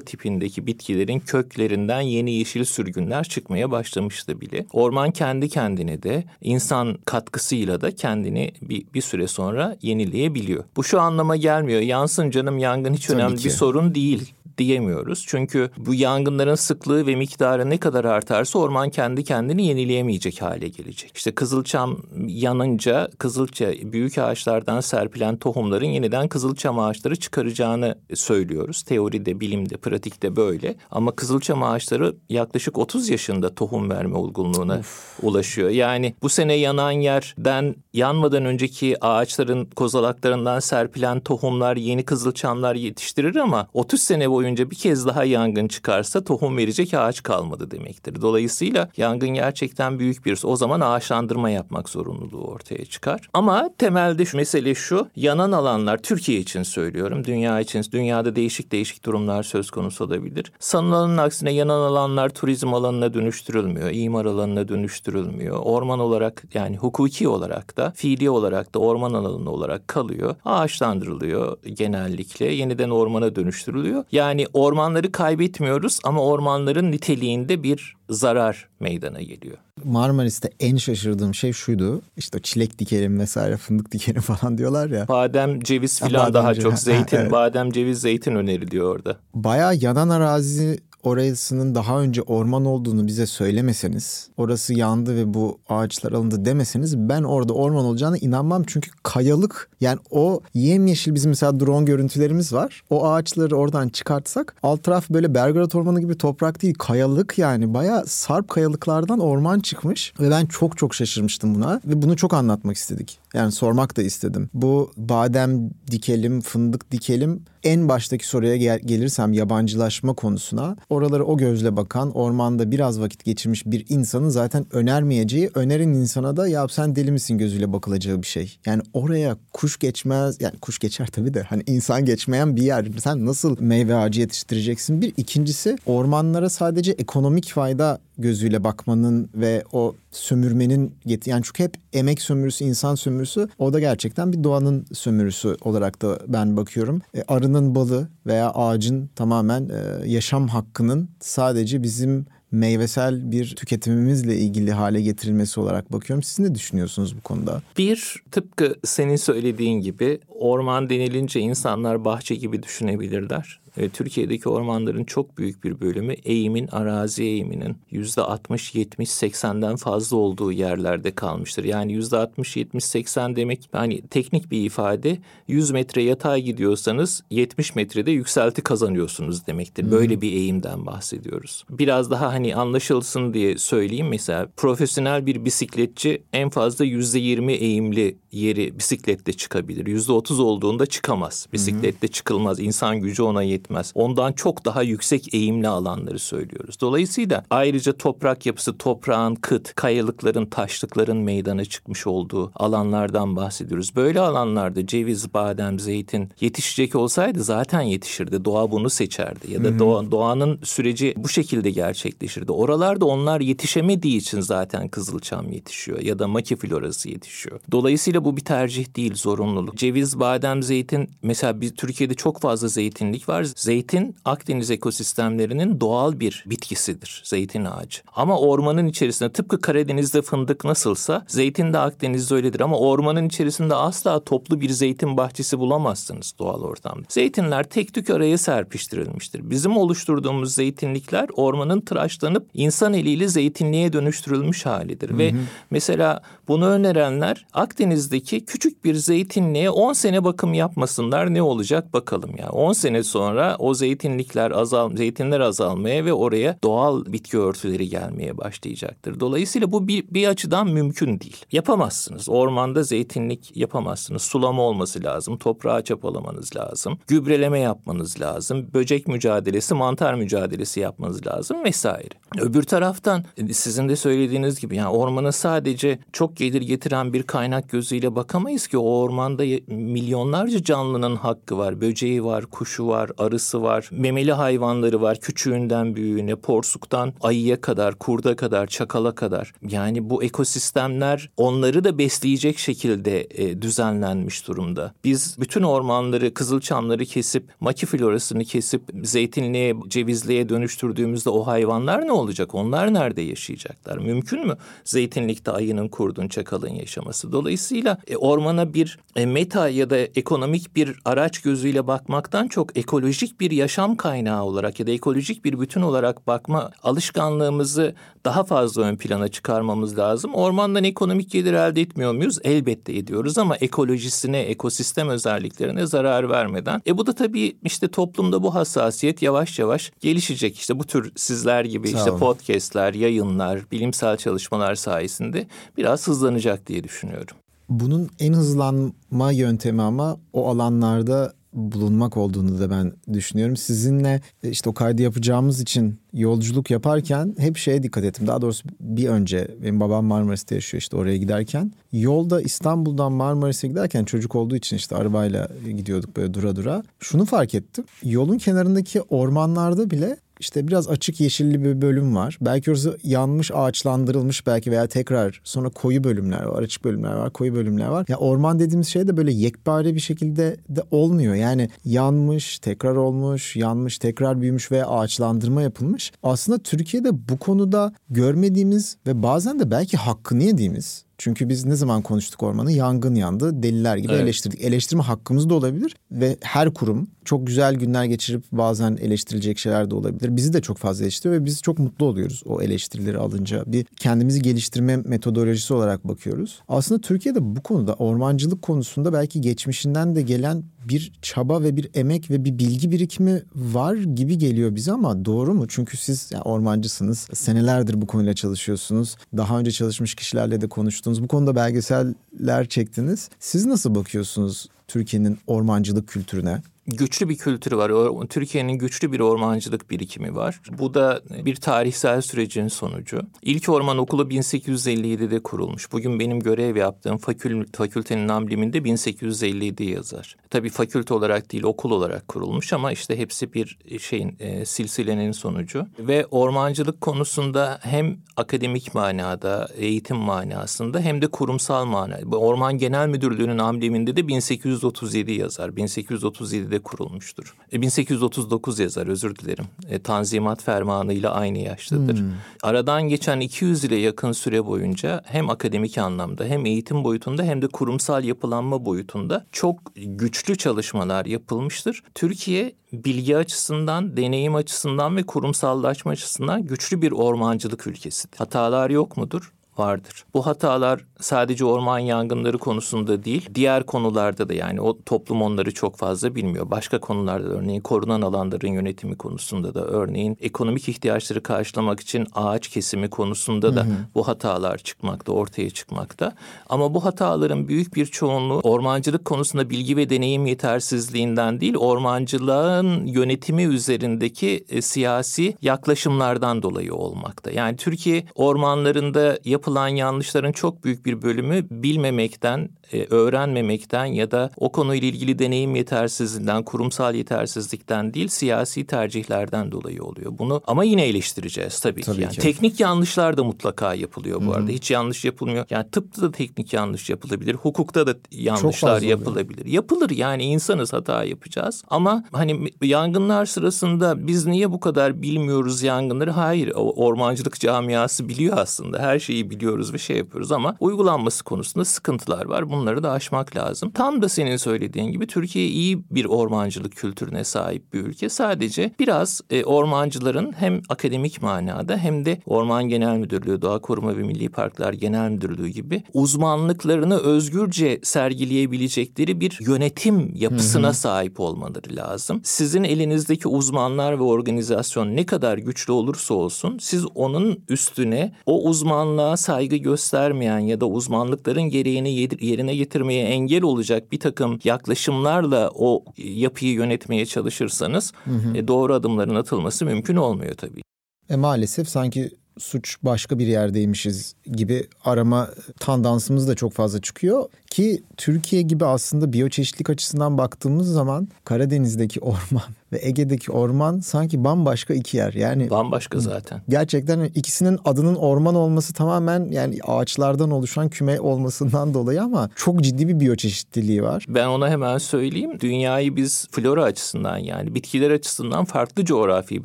[0.00, 4.66] tipindeki bitkilerin köklerinden yeni yeşil sürgünler çıkmaya başlamıştı bile.
[4.90, 10.64] Orman kendi kendine de insan katkısıyla da kendini bir, bir süre sonra yenileyebiliyor.
[10.76, 11.80] Bu şu anlama gelmiyor.
[11.80, 13.44] Yansın canım yangın hiç Tabii önemli ki.
[13.44, 15.24] bir sorun değil diyemiyoruz.
[15.28, 21.12] Çünkü bu yangınların sıklığı ve miktarı ne kadar artarsa orman kendi kendini yenileyemeyecek hale gelecek.
[21.14, 28.82] İşte kızılçam yanınca kızılça büyük ağaçlardan serpilen tohumların yeniden kızılçam ağaçları çıkaracağını söylüyoruz.
[28.82, 30.74] Teoride, bilimde, pratikte böyle.
[30.90, 35.18] Ama kızılçam ağaçları yaklaşık 30 yaşında tohum verme olgunluğuna of.
[35.22, 35.70] ulaşıyor.
[35.70, 43.68] Yani bu sene yanan yerden yanmadan önceki ağaçların kozalaklarından serpilen tohumlar yeni kızılçamlar yetiştirir ama
[43.74, 48.22] 30 sene boyunca boyunca bir kez daha yangın çıkarsa tohum verecek ağaç kalmadı demektir.
[48.22, 53.28] Dolayısıyla yangın gerçekten büyük bir o zaman ağaçlandırma yapmak zorunluluğu ortaya çıkar.
[53.34, 57.24] Ama temelde şu mesele şu yanan alanlar Türkiye için söylüyorum.
[57.24, 60.52] Dünya için dünyada değişik değişik durumlar söz konusu olabilir.
[60.58, 63.90] Sanılanın aksine yanan alanlar turizm alanına dönüştürülmüyor.
[63.92, 65.60] imar alanına dönüştürülmüyor.
[65.62, 70.34] Orman olarak yani hukuki olarak da fiili olarak da orman alanı olarak kalıyor.
[70.44, 72.46] Ağaçlandırılıyor genellikle.
[72.46, 74.04] Yeniden ormana dönüştürülüyor.
[74.12, 79.56] Yani yani ormanları kaybetmiyoruz ama ormanların niteliğinde bir zarar meydana geliyor.
[79.84, 82.02] Marmaris'te en şaşırdığım şey şuydu.
[82.16, 85.08] İşte çilek dikelim vesaire fındık dikelim falan diyorlar ya.
[85.08, 86.62] Badem, ceviz filan daha ceviz.
[86.62, 87.32] çok zeytin, evet.
[87.32, 89.16] badem, ceviz, zeytin öneriliyor orada.
[89.34, 96.12] Bayağı yanan arazi orasının daha önce orman olduğunu bize söylemeseniz, orası yandı ve bu ağaçlar
[96.12, 98.64] alındı demeseniz ben orada orman olacağına inanmam.
[98.66, 102.82] Çünkü kayalık yani o yemyeşil bizim mesela drone görüntülerimiz var.
[102.90, 108.04] O ağaçları oradan çıkartsak alt taraf böyle Belgrad Ormanı gibi toprak değil kayalık yani baya
[108.06, 113.18] sarp kayalıklardan orman çıkmış ve ben çok çok şaşırmıştım buna ve bunu çok anlatmak istedik.
[113.34, 114.50] Yani sormak da istedim.
[114.54, 121.76] Bu badem dikelim, fındık dikelim en baştaki soruya gel- gelirsem yabancılaşma konusuna oraları o gözle
[121.76, 127.12] bakan ormanda biraz vakit geçirmiş bir insanın zaten önermeyeceği öneren insana da ya sen deli
[127.12, 128.58] misin gözüyle bakılacağı bir şey.
[128.66, 132.86] Yani oraya kuş geçmez yani kuş geçer tabii de hani insan geçmeyen bir yer.
[133.02, 135.00] Sen nasıl meyve ağacı yetiştireceksin?
[135.00, 140.94] Bir ikincisi ormanlara sadece ekonomik fayda gözüyle bakmanın ve o sömürmenin
[141.26, 146.18] yani çünkü hep emek sömürüsü, insan sömürüsü o da gerçekten bir doğanın sömürüsü olarak da
[146.28, 147.02] ben bakıyorum.
[147.14, 154.72] E, arının balı veya ağacın tamamen e, yaşam hakkının sadece bizim meyvesel bir tüketimimizle ilgili
[154.72, 156.22] hale getirilmesi olarak bakıyorum.
[156.22, 157.62] Siz ne düşünüyorsunuz bu konuda?
[157.78, 163.60] Bir, tıpkı senin söylediğin gibi orman denilince insanlar bahçe gibi düşünebilirler.
[163.76, 170.16] E, Türkiye'deki ormanların çok büyük bir bölümü eğimin, arazi eğiminin yüzde 60, 70, 80'den fazla
[170.16, 171.64] olduğu yerlerde kalmıştır.
[171.64, 177.74] Yani yüzde 60, 70, 80 demek hani teknik bir ifade 100 metre yatay gidiyorsanız 70
[177.74, 179.90] metrede yükselti kazanıyorsunuz demektir.
[179.90, 180.20] Böyle hmm.
[180.20, 181.64] bir eğimden bahsediyoruz.
[181.70, 188.16] Biraz daha hani anlaşılsın diye söyleyeyim mesela profesyonel bir bisikletçi en fazla yüzde 20 eğimli
[188.32, 189.86] yeri bisikletle çıkabilir.
[189.86, 191.46] Yüzde 30 olduğunda çıkamaz.
[191.52, 192.60] Bisikletle çıkılmaz.
[192.60, 193.92] İnsan gücü ona yetmez etmez.
[193.94, 196.80] Ondan çok daha yüksek eğimli alanları söylüyoruz.
[196.80, 203.96] Dolayısıyla ayrıca toprak yapısı toprağın kıt, kayalıkların, taşlıkların meydana çıkmış olduğu alanlardan bahsediyoruz.
[203.96, 208.44] Böyle alanlarda ceviz, badem, zeytin yetişecek olsaydı zaten yetişirdi.
[208.44, 212.52] Doğa bunu seçerdi ya da doğa, doğanın süreci bu şekilde gerçekleşirdi.
[212.52, 217.60] Oralarda onlar yetişemediği için zaten kızılçam yetişiyor ya da maki florası yetişiyor.
[217.72, 219.76] Dolayısıyla bu bir tercih değil, zorunluluk.
[219.76, 223.46] Ceviz, badem, zeytin mesela biz Türkiye'de çok fazla zeytinlik var.
[223.56, 228.02] Zeytin Akdeniz ekosistemlerinin doğal bir bitkisidir zeytin ağacı.
[228.14, 234.24] Ama ormanın içerisinde tıpkı Karadeniz'de fındık nasılsa zeytin de Akdeniz'de öyledir ama ormanın içerisinde asla
[234.24, 237.02] toplu bir zeytin bahçesi bulamazsınız doğal ortamda.
[237.08, 239.50] Zeytinler tek tük araya serpiştirilmiştir.
[239.50, 245.10] Bizim oluşturduğumuz zeytinlikler ormanın tıraşlanıp insan eliyle zeytinliğe dönüştürülmüş halidir.
[245.10, 245.18] Hı hı.
[245.18, 245.32] Ve
[245.70, 252.40] mesela bunu önerenler Akdeniz'deki küçük bir zeytinliğe 10 sene bakım yapmasınlar ne olacak bakalım ya.
[252.40, 258.38] Yani 10 sene sonra o zeytinlikler azal zeytinler azalmaya ve oraya doğal bitki örtüleri gelmeye
[258.38, 259.20] başlayacaktır.
[259.20, 261.44] Dolayısıyla bu bir, bir açıdan mümkün değil.
[261.52, 262.28] Yapamazsınız.
[262.28, 264.22] Ormanda zeytinlik yapamazsınız.
[264.22, 265.38] Sulama olması lazım.
[265.38, 266.98] Toprağı çapalamanız lazım.
[267.06, 268.66] Gübreleme yapmanız lazım.
[268.74, 272.14] Böcek mücadelesi, mantar mücadelesi yapmanız lazım vesaire.
[272.38, 277.70] Öbür taraftan e, sizin de söylediğiniz gibi yani ormana sadece çok gelir getiren bir kaynak
[277.70, 281.80] gözüyle bakamayız ki o ormanda milyonlarca canlının hakkı var.
[281.80, 285.20] Böceği var, kuşu var, arısı var, memeli hayvanları var.
[285.20, 289.52] Küçüğünden büyüğüne, porsuktan ayıya kadar, kurda kadar, çakala kadar.
[289.68, 294.94] Yani bu ekosistemler onları da besleyecek şekilde e, düzenlenmiş durumda.
[295.04, 302.54] Biz bütün ormanları, kızılçamları kesip, maki florasını kesip zeytinliğe, cevizliğe dönüştürdüğümüzde o hayvanlar ne olacak?
[302.54, 303.98] Onlar nerede yaşayacaklar?
[303.98, 307.32] Mümkün mü zeytinlikte ayının, kurdun, çakalın yaşaması?
[307.32, 312.76] Dolayısıyla e, ormana bir e, meta ya da ekonomik bir araç gözüyle bakmaktan çok
[313.20, 318.82] ekolojik bir yaşam kaynağı olarak ya da ekolojik bir bütün olarak bakma alışkanlığımızı daha fazla
[318.82, 320.34] ön plana çıkarmamız lazım.
[320.34, 322.38] Ormandan ekonomik gelir elde etmiyor muyuz?
[322.44, 326.82] Elbette ediyoruz ama ekolojisine, ekosistem özelliklerine zarar vermeden.
[326.86, 330.58] E bu da tabii işte toplumda bu hassasiyet yavaş yavaş gelişecek.
[330.58, 337.36] İşte bu tür sizler gibi işte podcastler, yayınlar, bilimsel çalışmalar sayesinde biraz hızlanacak diye düşünüyorum.
[337.68, 343.56] Bunun en hızlanma yöntemi ama o alanlarda bulunmak olduğunu da ben düşünüyorum.
[343.56, 348.26] Sizinle e, işte o kaydı yapacağımız için yolculuk yaparken hep şeye dikkat ettim.
[348.26, 351.72] Daha doğrusu bir önce benim babam Marmaris'te yaşıyor işte oraya giderken.
[351.92, 356.82] Yolda İstanbul'dan Marmaris'e giderken çocuk olduğu için işte arabayla gidiyorduk böyle dura dura.
[356.98, 357.84] Şunu fark ettim.
[358.04, 362.38] Yolun kenarındaki ormanlarda bile işte biraz açık yeşilli bir bölüm var.
[362.40, 367.54] Belki orası yanmış, ağaçlandırılmış belki veya tekrar sonra koyu bölümler var, açık bölümler var, koyu
[367.54, 368.06] bölümler var.
[368.08, 371.34] Ya orman dediğimiz şey de böyle yekpare bir şekilde de olmuyor.
[371.34, 376.12] Yani yanmış, tekrar olmuş, yanmış, tekrar büyümüş veya ağaçlandırma yapılmış.
[376.22, 382.02] Aslında Türkiye'de bu konuda görmediğimiz ve bazen de belki hakkını yediğimiz çünkü biz ne zaman
[382.02, 382.72] konuştuk ormanı?
[382.72, 384.22] Yangın yandı, deliler gibi evet.
[384.22, 384.60] eleştirdik.
[384.60, 389.94] Eleştirme hakkımız da olabilir ve her kurum çok güzel günler geçirip bazen eleştirilecek şeyler de
[389.94, 390.36] olabilir.
[390.36, 393.64] Bizi de çok fazla eleştiriyor ve biz çok mutlu oluyoruz o eleştirileri alınca.
[393.66, 396.62] Bir kendimizi geliştirme metodolojisi olarak bakıyoruz.
[396.68, 402.30] Aslında Türkiye'de bu konuda ormancılık konusunda belki geçmişinden de gelen bir çaba ve bir emek
[402.30, 405.68] ve bir bilgi birikimi var gibi geliyor bize ama doğru mu?
[405.68, 407.28] Çünkü siz yani ormancısınız.
[407.34, 409.16] Senelerdir bu konuyla çalışıyorsunuz.
[409.36, 411.22] Daha önce çalışmış kişilerle de konuştunuz.
[411.22, 413.28] Bu konuda belgeseller çektiniz.
[413.38, 416.62] Siz nasıl bakıyorsunuz Türkiye'nin ormancılık kültürüne?
[416.90, 417.90] Güçlü bir kültürü var.
[418.28, 420.60] Türkiye'nin güçlü bir ormancılık birikimi var.
[420.78, 423.20] Bu da bir tarihsel sürecin sonucu.
[423.42, 425.92] İlk orman okulu 1857'de kurulmuş.
[425.92, 430.36] Bugün benim görev yaptığım fakül, fakültenin ambleminde 1857 yazar.
[430.50, 435.86] Tabii fakülte olarak değil okul olarak kurulmuş ama işte hepsi bir şeyin e, silsilenin sonucu.
[435.98, 442.36] Ve ormancılık konusunda hem akademik manada, eğitim manasında hem de kurumsal manada.
[442.36, 445.68] Orman Genel Müdürlüğü'nün ambleminde de 1837 yazar.
[445.68, 447.54] 1837'de kurulmuştur.
[447.72, 449.64] E, 1839 yazar özür dilerim.
[449.88, 452.18] E, Tanzimat Fermanı ile aynı yaştadır.
[452.18, 452.32] Hmm.
[452.62, 457.68] Aradan geçen 200 ile yakın süre boyunca hem akademik anlamda hem eğitim boyutunda hem de
[457.68, 462.02] kurumsal yapılanma boyutunda çok güçlü çalışmalar yapılmıştır.
[462.14, 468.38] Türkiye bilgi açısından, deneyim açısından ve kurumsallaşma açısından güçlü bir ormancılık ülkesidir.
[468.38, 469.52] Hatalar yok mudur?
[469.80, 470.24] Vardır.
[470.34, 475.96] Bu hatalar sadece orman yangınları konusunda değil, diğer konularda da yani o toplum onları çok
[475.96, 476.70] fazla bilmiyor.
[476.70, 482.68] Başka konularda da örneğin korunan alanların yönetimi konusunda da örneğin ekonomik ihtiyaçları karşılamak için ağaç
[482.68, 483.94] kesimi konusunda da hı hı.
[484.14, 486.32] bu hatalar çıkmakta, ortaya çıkmakta.
[486.68, 493.62] Ama bu hataların büyük bir çoğunluğu ormancılık konusunda bilgi ve deneyim yetersizliğinden değil, ormancılığın yönetimi
[493.62, 497.50] üzerindeki e, siyasi yaklaşımlardan dolayı olmakta.
[497.50, 504.72] Yani Türkiye ormanlarında yapılan yanlışların çok büyük bir bölümü bilmemekten, e, öğrenmemekten ya da o
[504.72, 510.38] konuyla ilgili deneyim yetersizliğinden, kurumsal yetersizlikten değil, siyasi tercihlerden dolayı oluyor.
[510.38, 512.22] Bunu ama yine eleştireceğiz tabii, tabii ki.
[512.22, 512.40] Yani ki.
[512.40, 514.54] Teknik yanlışlar da mutlaka yapılıyor bu Hı-hı.
[514.54, 514.70] arada.
[514.70, 515.66] Hiç yanlış yapılmıyor.
[515.70, 519.60] Yani tıpta da teknik yanlış yapılabilir, hukukta da yanlışlar yapılabilir.
[519.60, 519.74] Oluyor.
[519.74, 521.84] Yapılır yani insanız hata yapacağız.
[521.88, 526.30] Ama hani yangınlar sırasında biz niye bu kadar bilmiyoruz yangınları?
[526.30, 528.98] Hayır, ormancılık camiası biliyor aslında.
[528.98, 532.70] Her şeyi biliyoruz ve şey yapıyoruz ama uygulanması konusunda sıkıntılar var.
[532.70, 533.90] Bunları da aşmak lazım.
[533.90, 538.28] Tam da senin söylediğin gibi Türkiye iyi bir ormancılık kültürüne sahip bir ülke.
[538.28, 544.22] Sadece biraz e, ormancıların hem akademik manada hem de Orman Genel Müdürlüğü, Doğa Koruma ve
[544.22, 550.94] Milli Parklar Genel Müdürlüğü gibi uzmanlıklarını özgürce sergileyebilecekleri bir yönetim yapısına hı hı.
[550.94, 552.40] sahip olmaları lazım.
[552.44, 559.36] Sizin elinizdeki uzmanlar ve organizasyon ne kadar güçlü olursa olsun siz onun üstüne o uzmanlığa
[559.40, 566.72] saygı göstermeyen ya da uzmanlıkların gereğini yerine getirmeye engel olacak bir takım yaklaşımlarla o yapıyı
[566.72, 568.56] yönetmeye çalışırsanız hı hı.
[568.56, 570.82] E, doğru adımların atılması mümkün olmuyor tabii.
[571.30, 575.50] E maalesef sanki suç başka bir yerdeymişiz gibi arama
[575.80, 577.48] tandansımız da çok fazla çıkıyor.
[577.70, 584.94] Ki Türkiye gibi aslında biyoçeşitlik açısından baktığımız zaman Karadeniz'deki orman ve Ege'deki orman sanki bambaşka
[584.94, 585.32] iki yer.
[585.32, 586.62] Yani bambaşka zaten.
[586.68, 593.08] Gerçekten ikisinin adının orman olması tamamen yani ağaçlardan oluşan küme olmasından dolayı ama çok ciddi
[593.08, 594.26] bir biyoçeşitliliği var.
[594.28, 595.60] Ben ona hemen söyleyeyim.
[595.60, 599.64] Dünyayı biz flora açısından yani bitkiler açısından farklı coğrafi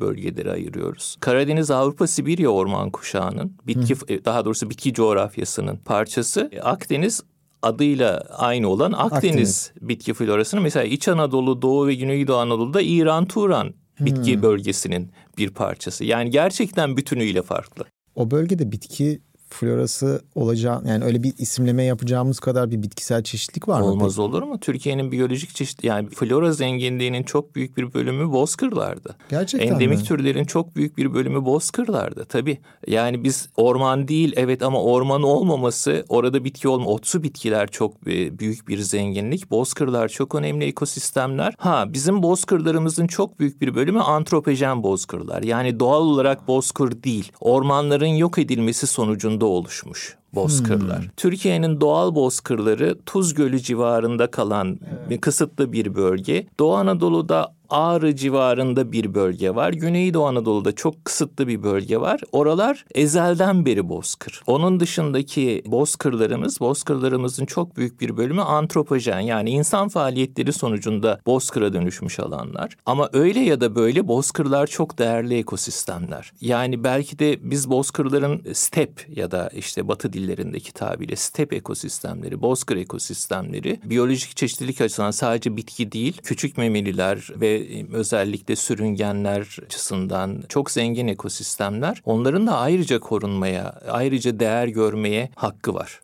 [0.00, 1.16] bölgelere ayırıyoruz.
[1.20, 4.24] Karadeniz, Avrupa, Sibirya orman kuşağının bitki Hı.
[4.24, 6.50] daha doğrusu bitki coğrafyasının parçası.
[6.62, 7.22] Akdeniz
[7.66, 9.72] adıyla aynı olan Akdeniz, Akdeniz.
[9.80, 14.42] bitki florasının mesela İç Anadolu, Doğu ve Güneydoğu Anadolu'da İran Turan bitki hmm.
[14.42, 16.04] bölgesinin bir parçası.
[16.04, 17.84] Yani gerçekten bütünüyle farklı.
[18.14, 23.80] O bölgede bitki florası olacağı yani öyle bir isimleme yapacağımız kadar bir bitkisel çeşitlik var
[23.80, 23.86] mı?
[23.86, 24.60] Olmaz olur mu?
[24.60, 29.16] Türkiye'nin biyolojik çeşit yani flora zenginliğinin çok büyük bir bölümü bozkırlarda.
[29.28, 30.04] Gerçekten Endemik mi?
[30.04, 32.58] türlerin çok büyük bir bölümü bozkırlarda tabii.
[32.86, 38.68] Yani biz orman değil evet ama orman olmaması orada bitki olma otsu bitkiler çok büyük
[38.68, 39.50] bir zenginlik.
[39.50, 41.54] Bozkırlar çok önemli ekosistemler.
[41.58, 45.42] Ha bizim bozkırlarımızın çok büyük bir bölümü antropojen bozkırlar.
[45.42, 47.32] Yani doğal olarak bozkır değil.
[47.40, 51.02] Ormanların yok edilmesi sonucunda oluşmuş bozkırlar.
[51.02, 51.08] Hmm.
[51.16, 55.20] Türkiye'nin doğal bozkırları Tuz Gölü civarında kalan evet.
[55.20, 56.46] kısıtlı bir bölge.
[56.58, 59.72] Doğu Anadolu'da Ağrı civarında bir bölge var.
[59.72, 62.20] Güneydoğu Anadolu'da çok kısıtlı bir bölge var.
[62.32, 64.42] Oralar ezelden beri bozkır.
[64.46, 72.20] Onun dışındaki bozkırlarımız, bozkırlarımızın çok büyük bir bölümü antropojen yani insan faaliyetleri sonucunda bozkıra dönüşmüş
[72.20, 72.76] alanlar.
[72.86, 76.32] Ama öyle ya da böyle bozkırlar çok değerli ekosistemler.
[76.40, 82.76] Yani belki de biz bozkırların step ya da işte batı dillerindeki tabiriyle step ekosistemleri, bozkır
[82.76, 87.55] ekosistemleri biyolojik çeşitlilik açısından sadece bitki değil, küçük memeliler ve
[87.92, 92.02] özellikle sürüngenler açısından çok zengin ekosistemler.
[92.04, 96.00] Onların da ayrıca korunmaya, ayrıca değer görmeye hakkı var.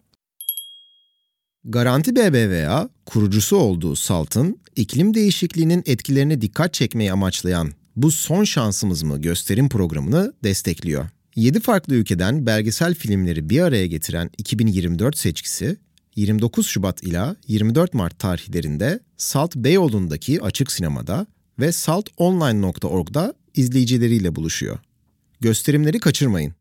[1.64, 9.20] Garanti BBVA, kurucusu olduğu SALT'ın iklim değişikliğinin etkilerine dikkat çekmeyi amaçlayan bu son şansımız mı
[9.20, 11.04] gösterim programını destekliyor.
[11.36, 15.76] 7 farklı ülkeden belgesel filmleri bir araya getiren 2024 seçkisi
[16.16, 21.26] 29 Şubat ila 24 Mart tarihlerinde Salt Beyoğlu'ndaki açık sinemada
[21.58, 24.78] ve saltonline.org'da izleyicileriyle buluşuyor.
[25.40, 26.54] Gösterimleri kaçırmayın.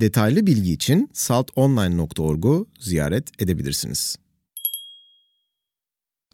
[0.00, 4.16] Detaylı bilgi için saltonline.org'u ziyaret edebilirsiniz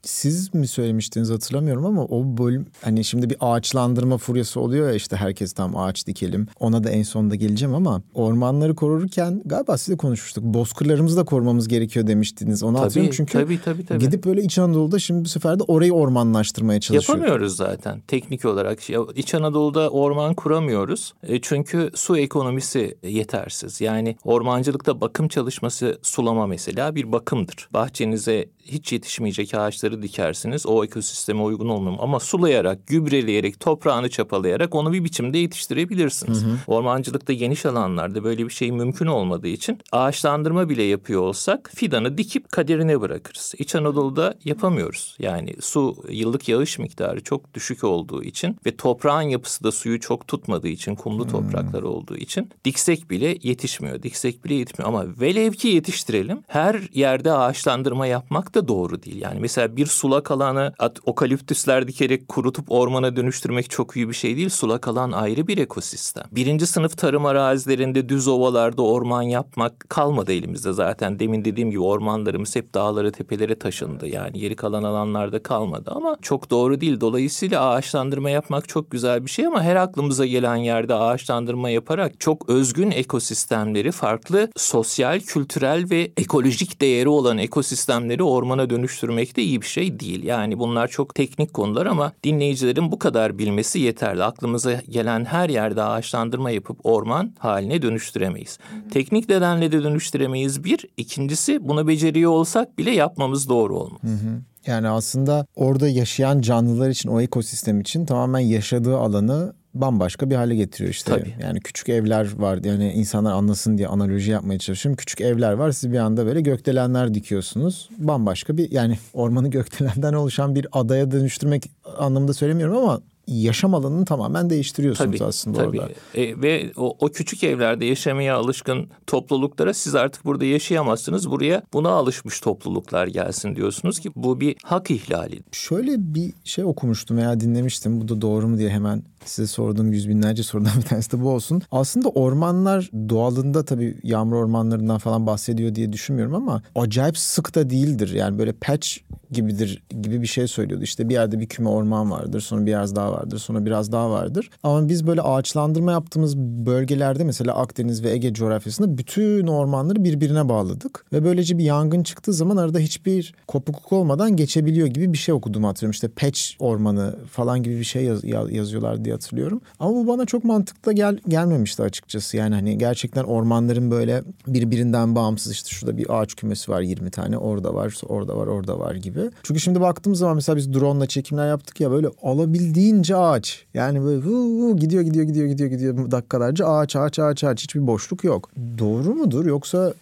[0.03, 5.17] siz mi söylemiştiniz hatırlamıyorum ama o bölüm hani şimdi bir ağaçlandırma furyası oluyor ya işte
[5.17, 6.47] herkes tam ağaç dikelim.
[6.61, 10.45] Ona da en sonunda geleceğim ama ormanları korurken galiba size konuşmuştuk.
[10.45, 12.63] Bozkırlarımızı da korumamız gerekiyor demiştiniz.
[12.63, 13.99] Onu tabii, hatırlıyorum çünkü tabii, tabii, tabii.
[13.99, 17.19] gidip böyle İç Anadolu'da şimdi bu sefer de orayı ormanlaştırmaya çalışıyor.
[17.19, 18.79] Yapamıyoruz zaten teknik olarak.
[19.15, 21.15] İç Anadolu'da orman kuramıyoruz.
[21.23, 23.81] E, çünkü su ekonomisi yetersiz.
[23.81, 27.69] Yani ormancılıkta bakım çalışması sulama mesela bir bakımdır.
[27.73, 30.67] Bahçenize hiç yetişmeyecek ağaçları dikersiniz.
[30.67, 31.97] O ekosisteme uygun olmuyor.
[32.01, 36.45] Ama sulayarak, gübreleyerek, toprağını çapalayarak onu bir biçimde yetiştirebilirsiniz.
[36.45, 36.57] Hı hı.
[36.67, 42.53] Ormancılıkta geniş alanlarda böyle bir şey mümkün olmadığı için ağaçlandırma bile yapıyor olsak fidanı dikip
[42.53, 43.55] kaderine bırakırız.
[43.59, 45.17] İç Anadolu'da yapamıyoruz.
[45.19, 50.29] Yani su yıllık yağış miktarı çok düşük olduğu için ve toprağın yapısı da suyu çok
[50.29, 51.31] tutmadığı için kumlu hmm.
[51.31, 54.03] topraklar olduğu için diksek bile yetişmiyor.
[54.03, 56.43] Diksek bile yetmiyor ama velev ki yetiştirelim.
[56.47, 59.23] Her yerde ağaçlandırma yapmak da doğru değil.
[59.23, 60.73] Yani mesela bir sulak alanı
[61.07, 64.49] okaliptüsler dikerek kurutup ormana dönüştürmek çok iyi bir şey değil.
[64.49, 66.25] Sulak alan ayrı bir ekosistem.
[66.33, 71.19] Birinci sınıf tarım arazilerinde düz ovalarda orman yapmak kalmadı elimizde zaten.
[71.19, 74.07] Demin dediğim gibi ormanlarımız hep dağlara tepelere taşındı.
[74.07, 77.01] Yani geri kalan alanlarda kalmadı ama çok doğru değil.
[77.01, 82.49] Dolayısıyla ağaçlandırma yapmak çok güzel bir şey ama her aklımıza gelen yerde ağaçlandırma yaparak çok
[82.49, 88.40] özgün ekosistemleri farklı sosyal, kültürel ve ekolojik değeri olan ekosistemleri ormana
[88.71, 90.25] dönüştürmek de iyi bir şey değil.
[90.25, 94.25] Yani bunlar çok teknik konular ama dinleyicilerin bu kadar bilmesi yeterli.
[94.25, 98.59] Aklımıza gelen her yerde ağaçlandırma yapıp orman haline dönüştüremeyiz.
[98.91, 100.87] Teknik nedenle de dönüştüremeyiz bir.
[100.97, 104.01] İkincisi bunu beceriyor olsak bile yapmamız doğru olmaz.
[104.03, 104.43] Hı hı.
[104.67, 110.55] Yani aslında orada yaşayan canlılar için o ekosistem için tamamen yaşadığı alanı bambaşka bir hale
[110.57, 111.13] getiriyor işte.
[111.13, 111.35] Tabii.
[111.43, 114.97] Yani küçük evler var yani insanlar anlasın diye analoji yapmaya çalışıyorum.
[114.97, 117.89] Küçük evler var siz bir anda böyle gökdelenler dikiyorsunuz.
[117.99, 124.51] Bambaşka bir yani ormanı gökdelenden oluşan bir adaya dönüştürmek anlamında söylemiyorum ama yaşam alanını tamamen
[124.51, 125.81] değiştiriyorsunuz tabii, aslında tabii.
[125.81, 125.93] orada.
[126.15, 131.31] E, ve o, o küçük evlerde yaşamaya alışkın topluluklara siz artık burada yaşayamazsınız.
[131.31, 135.41] Buraya buna alışmış topluluklar gelsin diyorsunuz ki bu bir hak ihlali.
[135.53, 138.01] Şöyle bir şey okumuştum veya dinlemiştim.
[138.01, 141.29] Bu da doğru mu diye hemen size sorduğum yüz binlerce sorudan bir tanesi de bu
[141.31, 141.63] olsun.
[141.71, 148.13] Aslında ormanlar doğalında tabii yağmur ormanlarından falan bahsediyor diye düşünmüyorum ama acayip sık da değildir.
[148.15, 148.89] Yani böyle patch
[149.31, 150.85] gibidir gibi bir şey söylüyordu.
[150.85, 154.51] İşte bir yerde bir küme orman vardır, sonra biraz daha vardır, sonra biraz daha vardır.
[154.63, 161.05] Ama biz böyle ağaçlandırma yaptığımız bölgelerde mesela Akdeniz ve Ege coğrafyasında bütün ormanları birbirine bağladık.
[161.13, 165.65] Ve böylece bir yangın çıktığı zaman arada hiçbir kopukluk olmadan geçebiliyor gibi bir şey okudum
[165.65, 165.93] hatırlıyorum.
[165.93, 169.61] İşte patch ormanı falan gibi bir şey yaz, yazıyorlar diye hatırlıyorum.
[169.81, 172.37] Ama bu bana çok mantıklı gel, gelmemişti açıkçası.
[172.37, 177.39] Yani hani gerçekten ormanların böyle birbirinden bağımsız işte şurada bir ağaç kümesi var 20 tane
[177.39, 179.21] orada var orada var orada var gibi.
[179.43, 183.67] Çünkü şimdi baktığımız zaman mesela biz drone ile çekimler yaptık ya böyle alabildiğince ağaç.
[183.75, 187.87] Yani böyle hu, hu, gidiyor gidiyor gidiyor gidiyor gidiyor dakikalarca ağaç ağaç ağaç ağaç hiçbir
[187.87, 188.51] boşluk yok.
[188.79, 189.95] Doğru mudur yoksa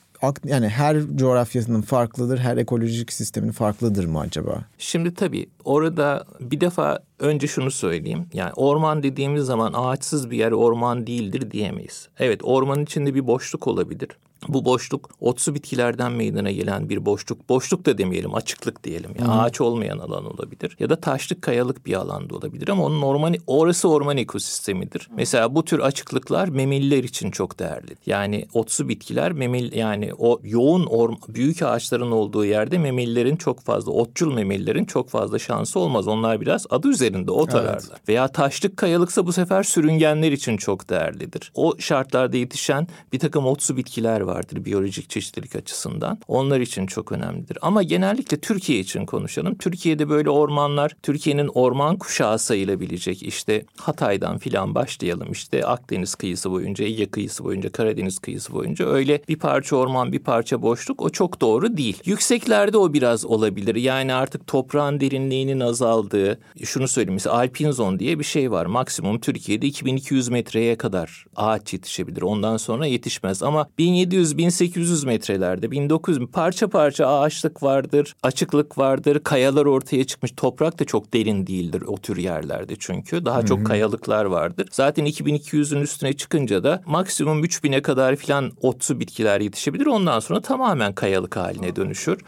[0.45, 4.65] yani her coğrafyasının farklıdır, her ekolojik sistemin farklıdır mı acaba?
[4.79, 8.27] Şimdi tabii orada bir defa önce şunu söyleyeyim.
[8.33, 12.09] Yani orman dediğimiz zaman ağaçsız bir yer orman değildir diyemeyiz.
[12.19, 14.09] Evet ormanın içinde bir boşluk olabilir.
[14.49, 17.49] Bu boşluk otsu bitkilerden meydana gelen bir boşluk.
[17.49, 19.11] Boşluk da demeyelim, açıklık diyelim.
[19.19, 19.41] Yani hmm.
[19.41, 20.77] ağaç olmayan alan olabilir.
[20.79, 25.09] Ya da taşlık kayalık bir alanda olabilir ama onun orman orası orman ekosistemidir.
[25.09, 25.17] Hmm.
[25.17, 27.97] Mesela bu tür açıklıklar memeliler için çok değerli.
[28.07, 33.93] Yani otsu bitkiler memel yani o yoğun orm, büyük ağaçların olduğu yerde memelilerin çok fazla
[33.93, 36.09] otçul memelilerin çok fazla şansı olmaz.
[36.09, 37.55] Onlar biraz adı üzerinde ot evet.
[37.55, 37.99] ararlar.
[38.09, 41.53] Veya taşlık kayalıksa bu sefer sürüngenler için çok değerlidir.
[41.55, 46.19] O şartlarda yetişen bir takım otsu bitkiler vardır biyolojik çeşitlilik açısından.
[46.29, 47.59] Onlar için çok önemlidir.
[47.63, 49.55] Ama genellikle Türkiye için konuşalım.
[49.55, 56.85] Türkiye'de böyle ormanlar Türkiye'nin orman kuşağı sayılabilecek işte Hatay'dan filan başlayalım işte Akdeniz kıyısı boyunca,
[56.85, 61.41] Ege kıyısı boyunca, Karadeniz kıyısı boyunca öyle bir parça orman, bir parça boşluk o çok
[61.41, 62.03] doğru değil.
[62.05, 63.75] Yükseklerde o biraz olabilir.
[63.75, 68.67] Yani artık toprağın derinliğinin azaldığı, şunu söyleyeyim mesela alpin zon diye bir şey var.
[68.67, 72.23] Maksimum Türkiye'de 2200 metreye kadar ağaç yetişebilir.
[72.23, 79.67] Ondan sonra yetişmez ama 1700 1700-1800 metrelerde 1900 parça parça ağaçlık vardır, açıklık vardır, kayalar
[79.67, 80.33] ortaya çıkmış.
[80.37, 83.25] Toprak da çok derin değildir o tür yerlerde çünkü.
[83.25, 84.69] Daha çok kayalıklar vardır.
[84.71, 89.87] Zaten 2200'ün üstüne çıkınca da maksimum 3000'e kadar filan otsu bitkiler yetişebilir.
[89.87, 92.19] Ondan sonra tamamen kayalık haline dönüşür.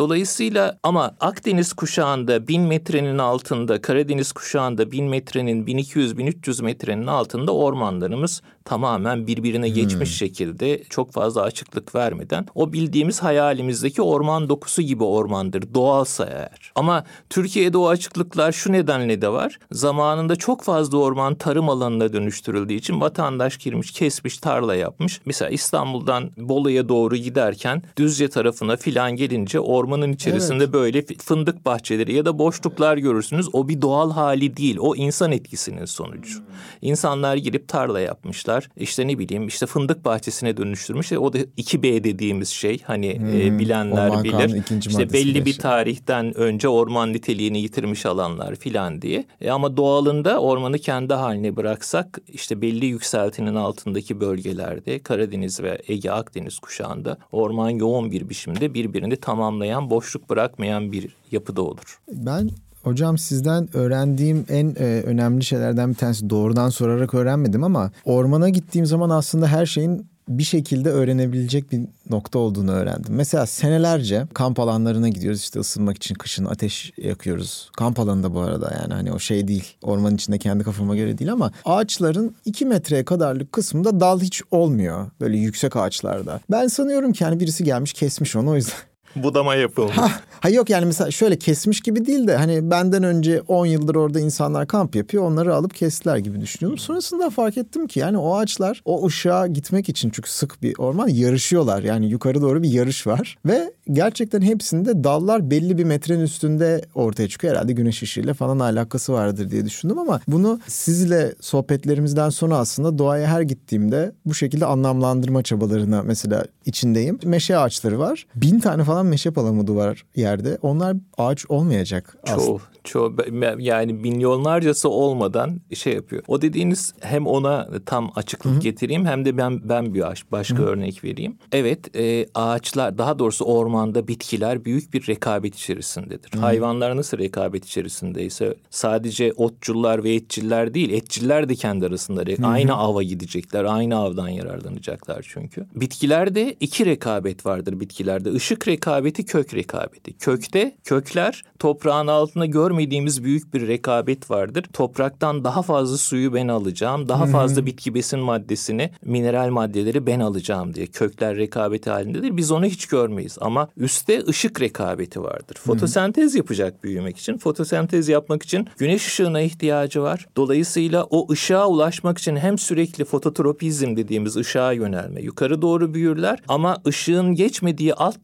[0.00, 8.42] Dolayısıyla ama Akdeniz kuşağında 1000 metrenin altında, Karadeniz kuşağında 1000 metrenin 1200-1300 metrenin altında ormanlarımız
[8.64, 9.74] tamamen birbirine hmm.
[9.74, 16.72] geçmiş şekilde çok fazla açıklık vermeden o bildiğimiz hayalimizdeki orman dokusu gibi ormandır doğalsa eğer.
[16.74, 19.58] Ama Türkiye'de o açıklıklar şu nedenle de var.
[19.72, 25.20] Zamanında çok fazla orman tarım alanına dönüştürüldüğü için vatandaş girmiş, kesmiş, tarla yapmış.
[25.24, 30.72] Mesela İstanbul'dan Bolu'ya doğru giderken Düzce tarafına filan gelince orman ormanın içerisinde evet.
[30.72, 33.48] böyle fındık bahçeleri ya da boşluklar görürsünüz.
[33.52, 34.76] O bir doğal hali değil.
[34.80, 36.38] O insan etkisinin sonucu.
[36.38, 36.44] Hmm.
[36.82, 38.68] İnsanlar girip tarla yapmışlar.
[38.76, 41.12] İşte ne bileyim işte fındık bahçesine dönüştürmüş.
[41.12, 43.40] O da 2B dediğimiz şey hani e, hmm.
[43.40, 44.62] e, bilenler Orman bilir.
[44.86, 49.24] İşte belli bir tarihten önce orman niteliğini yitirmiş alanlar filan diye.
[49.40, 56.10] E, ama doğalında ormanı kendi haline bıraksak işte belli yükseltinin altındaki bölgelerde Karadeniz ve Ege
[56.10, 62.00] Akdeniz kuşağında orman yoğun bir biçimde birbirini tamamlayan boşluk bırakmayan bir yapıda olur.
[62.12, 62.50] Ben
[62.82, 68.86] Hocam sizden öğrendiğim en e, önemli şeylerden bir tanesi doğrudan sorarak öğrenmedim ama ormana gittiğim
[68.86, 73.14] zaman aslında her şeyin bir şekilde öğrenebilecek bir nokta olduğunu öğrendim.
[73.14, 77.70] Mesela senelerce kamp alanlarına gidiyoruz işte ısınmak için kışın ateş yakıyoruz.
[77.76, 79.64] Kamp alanında bu arada yani hani o şey değil.
[79.82, 85.10] Ormanın içinde kendi kafama göre değil ama ağaçların iki metreye kadarlık kısmında dal hiç olmuyor.
[85.20, 86.40] Böyle yüksek ağaçlarda.
[86.50, 89.96] Ben sanıyorum ki hani birisi gelmiş kesmiş onu o yüzden budama yapılmış.
[89.96, 93.94] Ha, ha yok yani mesela şöyle kesmiş gibi değil de hani benden önce 10 yıldır
[93.94, 95.24] orada insanlar kamp yapıyor.
[95.24, 96.78] Onları alıp kestiler gibi düşünüyorum.
[96.78, 101.08] Sonrasında fark ettim ki yani o ağaçlar o ışığa gitmek için çünkü sık bir orman
[101.08, 101.82] yarışıyorlar.
[101.82, 107.28] Yani yukarı doğru bir yarış var ve gerçekten hepsinde dallar belli bir metrenin üstünde ortaya
[107.28, 107.54] çıkıyor.
[107.54, 113.28] Herhalde güneş ışığıyla falan alakası vardır diye düşündüm ama bunu sizle sohbetlerimizden sonra aslında doğaya
[113.28, 117.18] her gittiğimde bu şekilde anlamlandırma çabalarına mesela içindeyim.
[117.24, 118.26] Meşe ağaçları var.
[118.34, 120.58] Bin tane falan meşe palamudu var yerde.
[120.62, 122.46] Onlar ağaç olmayacak aslında.
[122.46, 123.16] Çoğu çoğu
[123.58, 126.22] yani milyonlarcası olmadan şey yapıyor.
[126.28, 128.60] O dediğiniz hem ona tam açıklık Hı-hı.
[128.60, 130.66] getireyim hem de ben ben bir başka Hı-hı.
[130.66, 131.38] örnek vereyim.
[131.52, 136.32] Evet e, ağaçlar daha doğrusu ormanda bitkiler büyük bir rekabet içerisindedir.
[136.32, 136.40] Hı-hı.
[136.40, 142.46] Hayvanlar nasıl rekabet içerisindeyse sadece otçullar ve etçiller değil etçiller de kendi arasında Hı-hı.
[142.46, 143.64] aynı ava gidecekler.
[143.64, 145.66] Aynı avdan yararlanacaklar çünkü.
[145.74, 148.30] Bitkilerde iki rekabet vardır bitkilerde.
[148.30, 148.89] Işık rekabeti,
[149.26, 150.18] kök rekabeti.
[150.18, 154.64] Kökte kökler toprağın altına gör görmediğimiz büyük bir rekabet vardır.
[154.72, 160.74] Topraktan daha fazla suyu ben alacağım, daha fazla bitki besin maddesini, mineral maddeleri ben alacağım
[160.74, 162.36] diye kökler rekabeti halindedir.
[162.36, 165.56] Biz onu hiç görmeyiz ama üstte ışık rekabeti vardır.
[165.56, 167.38] Fotosentez yapacak büyümek için.
[167.38, 170.26] Fotosentez yapmak için güneş ışığına ihtiyacı var.
[170.36, 176.76] Dolayısıyla o ışığa ulaşmak için hem sürekli fototropizm dediğimiz ışığa yönelme, yukarı doğru büyürler ama
[176.86, 178.22] ışığın geçmediği alt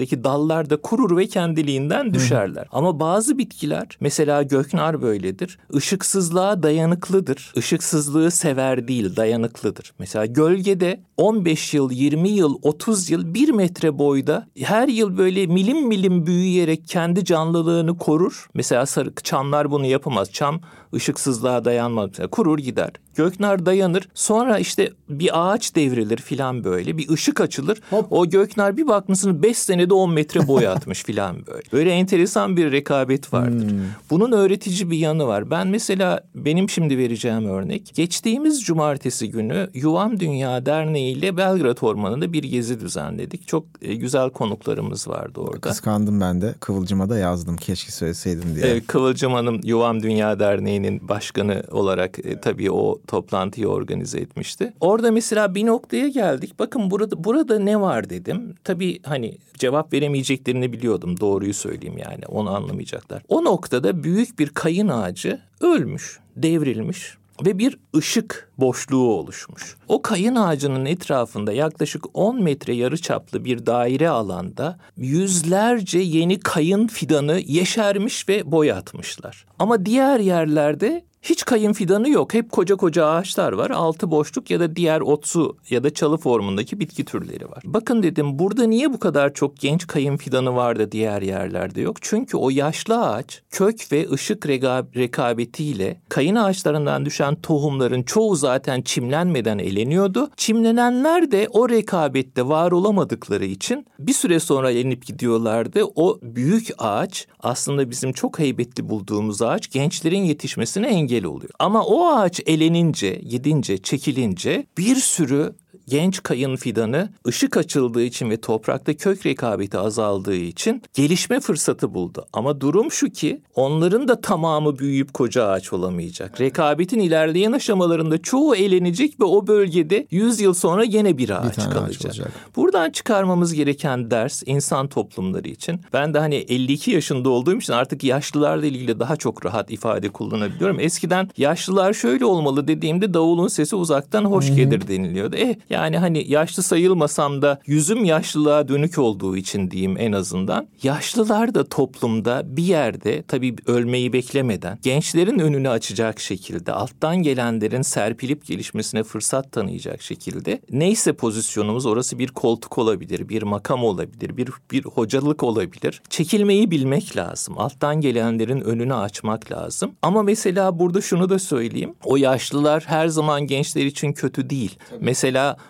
[0.00, 2.62] taraflardaki dallar da kurur ve kendiliğinden düşerler.
[2.62, 2.68] Hı.
[2.72, 3.96] Ama bazı bitkiler bitkiler.
[4.00, 5.58] Mesela göknar böyledir.
[5.72, 7.52] Işıksızlığa dayanıklıdır.
[7.56, 9.92] Işıksızlığı sever değil, dayanıklıdır.
[9.98, 15.86] Mesela gölgede 15 yıl, 20 yıl, 30 yıl, 1 metre boyda her yıl böyle milim
[15.88, 18.46] milim büyüyerek kendi canlılığını korur.
[18.54, 20.32] Mesela sarı çamlar bunu yapamaz.
[20.32, 20.60] Çam
[20.94, 22.10] ışıksızlığa dayanmaz.
[22.10, 22.90] Mesela kurur gider.
[23.14, 24.08] Göknar dayanır.
[24.14, 26.98] Sonra işte bir ağaç devrilir filan böyle.
[26.98, 27.80] Bir ışık açılır.
[27.90, 28.06] Hop.
[28.12, 31.62] O göknar bir bakmışsın 5 senede 10 metre boy atmış filan böyle.
[31.72, 33.70] Böyle enteresan bir rekabet vardır.
[33.70, 33.78] Hmm.
[34.10, 35.50] Bunun öğretici bir yanı var.
[35.50, 37.92] Ben mesela benim şimdi vereceğim örnek.
[37.94, 43.48] Geçtiğimiz cumartesi günü Yuvam Dünya Derneği ile Belgrad Ormanı'nda bir gezi düzenledik.
[43.48, 45.60] Çok e, güzel konuklarımız vardı orada.
[45.60, 46.54] Kıskandım ben de.
[46.60, 47.56] Kıvılcım'a da yazdım.
[47.56, 48.66] Keşke söyleseydim diye.
[48.66, 50.38] Evet, Kıvılcım Hanım Yuvam Dünya
[50.84, 54.72] Derneği'nin başkanı olarak e, tabii o toplantıyı organize etmişti.
[54.80, 56.58] Orada mesela bir noktaya geldik.
[56.58, 58.54] Bakın burada burada ne var dedim.
[58.64, 61.20] Tabii hani cevap veremeyeceklerini biliyordum.
[61.20, 62.26] Doğruyu söyleyeyim yani.
[62.28, 63.22] Onu anlamayacaklar.
[63.28, 69.76] O noktada büyük bir kayın ağacı ölmüş, devrilmiş ve bir ışık boşluğu oluşmuş.
[69.88, 76.86] O kayın ağacının etrafında yaklaşık 10 metre yarı çaplı bir daire alanda yüzlerce yeni kayın
[76.86, 79.46] fidanı yeşermiş ve boyatmışlar.
[79.58, 82.34] Ama diğer yerlerde hiç kayın fidanı yok.
[82.34, 83.70] Hep koca koca ağaçlar var.
[83.70, 87.62] Altı boşluk ya da diğer otsu ya da çalı formundaki bitki türleri var.
[87.64, 91.96] Bakın dedim burada niye bu kadar çok genç kayın fidanı var da diğer yerlerde yok?
[92.00, 99.58] Çünkü o yaşlı ağaç kök ve ışık rekabetiyle kayın ağaçlarından düşen tohumların çoğu zaten çimlenmeden
[99.58, 100.30] eleniyordu.
[100.36, 105.84] Çimlenenler de o rekabette var olamadıkları için bir süre sonra elenip gidiyorlardı.
[105.94, 111.50] O büyük ağaç aslında bizim çok heybetli bulduğumuz ağaç gençlerin yetişmesine engel engel oluyor.
[111.58, 115.54] Ama o ağaç elenince, gidince, çekilince bir sürü
[115.88, 122.26] genç kayın fidanı ışık açıldığı için ve toprakta kök rekabeti azaldığı için gelişme fırsatı buldu.
[122.32, 126.40] Ama durum şu ki onların da tamamı büyüyüp koca ağaç olamayacak.
[126.40, 131.62] Rekabetin ilerleyen aşamalarında çoğu elenecek ve o bölgede 100 yıl sonra yine bir ağaç bir
[131.62, 132.10] kalacak.
[132.10, 132.20] Ağaç
[132.56, 135.80] Buradan çıkarmamız gereken ders insan toplumları için.
[135.92, 140.80] Ben de hani 52 yaşında olduğum için artık yaşlılarla ilgili daha çok rahat ifade kullanabiliyorum.
[140.80, 145.36] Eskiden yaşlılar şöyle olmalı dediğimde davulun sesi uzaktan hoş gelir deniliyordu.
[145.36, 150.68] Eh yani hani yaşlı sayılmasam da yüzüm yaşlılığa dönük olduğu için diyeyim en azından.
[150.82, 158.46] Yaşlılar da toplumda bir yerde tabii ölmeyi beklemeden gençlerin önünü açacak şekilde alttan gelenlerin serpilip
[158.46, 164.84] gelişmesine fırsat tanıyacak şekilde neyse pozisyonumuz orası bir koltuk olabilir, bir makam olabilir, bir bir
[164.84, 166.02] hocalık olabilir.
[166.10, 167.58] Çekilmeyi bilmek lazım.
[167.58, 169.92] Alttan gelenlerin önünü açmak lazım.
[170.02, 171.94] Ama mesela burada şunu da söyleyeyim.
[172.04, 174.78] O yaşlılar her zaman gençler için kötü değil.
[174.90, 175.04] Tabii.